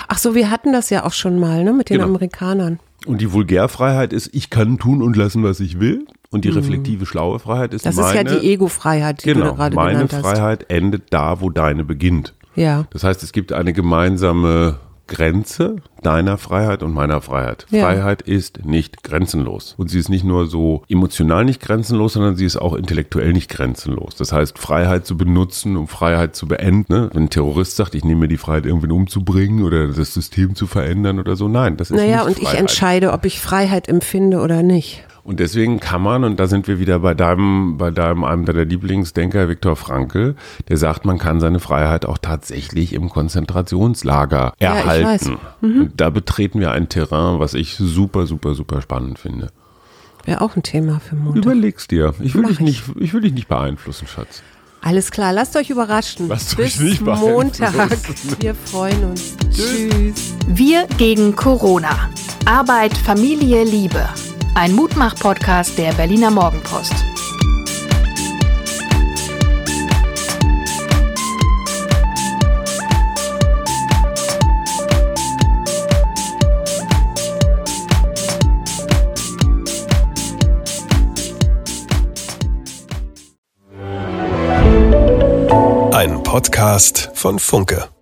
Ach 0.08 0.18
so, 0.18 0.34
wir 0.34 0.50
hatten 0.50 0.72
das 0.72 0.90
ja 0.90 1.04
auch 1.04 1.12
schon 1.12 1.38
mal, 1.38 1.64
ne, 1.64 1.72
mit 1.72 1.90
den 1.90 1.98
Genau. 1.98 2.08
Amerikanern. 2.08 2.78
Und 3.06 3.20
die 3.20 3.32
Vulgärfreiheit 3.32 4.12
ist, 4.12 4.30
ich 4.32 4.50
kann 4.50 4.78
tun 4.78 5.02
und 5.02 5.16
lassen, 5.16 5.42
was 5.42 5.60
ich 5.60 5.78
will. 5.80 6.06
Und 6.30 6.44
die 6.44 6.48
reflektive, 6.48 7.06
schlaue 7.06 7.38
Freiheit 7.38 7.72
ist 7.72 7.84
Mhm. 7.84 7.88
Das 7.90 7.96
meine, 7.96 8.28
ist 8.28 8.34
ja 8.34 8.40
die 8.40 8.46
Ego-Freiheit, 8.52 9.24
die 9.24 9.32
genau, 9.32 9.50
du 9.50 9.54
gerade 9.54 9.76
meine 9.76 9.92
genannt 9.92 10.12
hast. 10.12 10.20
Freiheit 10.22 10.66
endet 10.70 11.04
da, 11.12 11.40
wo 11.40 11.50
deine 11.50 11.84
beginnt. 11.84 12.34
Ja. 12.56 12.86
Das 12.90 13.04
heißt, 13.04 13.22
es 13.22 13.32
gibt 13.32 13.52
eine 13.52 13.72
gemeinsame 13.72 14.80
Grenze 15.06 15.76
deiner 16.02 16.38
Freiheit 16.38 16.82
und 16.82 16.92
meiner 16.92 17.20
Freiheit. 17.20 17.66
Ja. 17.70 17.82
Freiheit 17.84 18.22
ist 18.22 18.64
nicht 18.64 19.02
grenzenlos. 19.02 19.74
Und 19.76 19.90
sie 19.90 19.98
ist 19.98 20.08
nicht 20.08 20.24
nur 20.24 20.46
so 20.46 20.82
emotional 20.88 21.44
nicht 21.44 21.60
grenzenlos, 21.60 22.14
sondern 22.14 22.36
sie 22.36 22.44
ist 22.44 22.56
auch 22.56 22.74
intellektuell 22.74 23.32
nicht 23.32 23.50
grenzenlos. 23.50 24.14
Das 24.16 24.32
heißt, 24.32 24.58
Freiheit 24.58 25.06
zu 25.06 25.16
benutzen, 25.16 25.76
um 25.76 25.88
Freiheit 25.88 26.36
zu 26.36 26.46
beenden. 26.46 26.92
Ne? 26.92 27.10
Wenn 27.12 27.24
ein 27.24 27.30
Terrorist 27.30 27.76
sagt, 27.76 27.94
ich 27.94 28.04
nehme 28.04 28.20
mir 28.22 28.28
die 28.28 28.36
Freiheit, 28.36 28.66
irgendwen 28.66 28.92
umzubringen 28.92 29.64
oder 29.64 29.88
das 29.88 30.14
System 30.14 30.54
zu 30.54 30.66
verändern 30.66 31.18
oder 31.18 31.36
so. 31.36 31.48
Nein, 31.48 31.76
das 31.76 31.90
ist 31.90 31.96
Naja, 31.96 32.18
nicht 32.18 32.26
und 32.26 32.38
ich 32.38 32.44
Freiheit. 32.44 32.60
entscheide, 32.60 33.12
ob 33.12 33.24
ich 33.24 33.40
Freiheit 33.40 33.88
empfinde 33.88 34.40
oder 34.40 34.62
nicht. 34.62 35.04
Und 35.26 35.40
deswegen 35.40 35.80
kann 35.80 36.02
man, 36.02 36.22
und 36.22 36.38
da 36.38 36.46
sind 36.46 36.68
wir 36.68 36.78
wieder 36.78 37.00
bei 37.00 37.12
deinem, 37.12 37.78
bei 37.78 37.90
deinem, 37.90 38.22
einem 38.22 38.44
deiner 38.44 38.64
Lieblingsdenker, 38.64 39.48
Viktor 39.48 39.74
Frankl, 39.74 40.36
der 40.68 40.76
sagt, 40.76 41.04
man 41.04 41.18
kann 41.18 41.40
seine 41.40 41.58
Freiheit 41.58 42.06
auch 42.06 42.18
tatsächlich 42.18 42.92
im 42.92 43.08
Konzentrationslager 43.10 44.52
Ja, 44.60 44.72
ich 44.78 44.84
erhalten. 44.84 45.04
weiß. 45.06 45.30
Mhm. 45.62 45.90
Da 45.96 46.10
betreten 46.10 46.60
wir 46.60 46.70
ein 46.70 46.88
Terrain, 46.88 47.40
was 47.40 47.54
ich 47.54 47.74
super, 47.76 48.26
super, 48.26 48.54
super 48.54 48.80
spannend 48.80 49.18
finde. 49.18 49.48
Wäre 50.24 50.40
auch 50.42 50.54
ein 50.56 50.62
Thema 50.62 51.00
für 51.00 51.16
Montag. 51.16 51.44
Überleg's 51.44 51.88
dir. 51.88 52.14
Ich 52.20 52.34
will 52.34 52.42
Mach 52.42 52.50
dich 52.50 52.60
ich. 52.60 52.64
nicht, 52.64 52.82
ich 53.00 53.12
will 53.12 53.20
dich 53.20 53.32
nicht 53.32 53.48
beeinflussen, 53.48 54.06
Schatz. 54.06 54.42
Alles 54.80 55.10
klar, 55.10 55.32
lasst 55.32 55.56
euch 55.56 55.70
überraschen. 55.70 56.28
Lasst 56.28 56.56
Bis 56.56 56.78
euch 56.78 56.80
nicht. 56.80 57.02
Montag. 57.04 57.72
Wir 58.40 58.54
freuen 58.54 59.04
uns. 59.10 59.36
Tschüss. 59.50 60.34
Wir 60.46 60.86
gegen 60.98 61.34
Corona. 61.34 62.10
Arbeit, 62.44 62.96
Familie, 62.96 63.64
Liebe. 63.64 64.08
Ein 64.56 64.72
Mutmach-Podcast 64.72 65.76
der 65.76 65.92
Berliner 65.92 66.30
Morgenpost. 66.30 66.94
Ein 85.92 86.22
Podcast 86.22 87.10
von 87.12 87.38
Funke. 87.38 87.95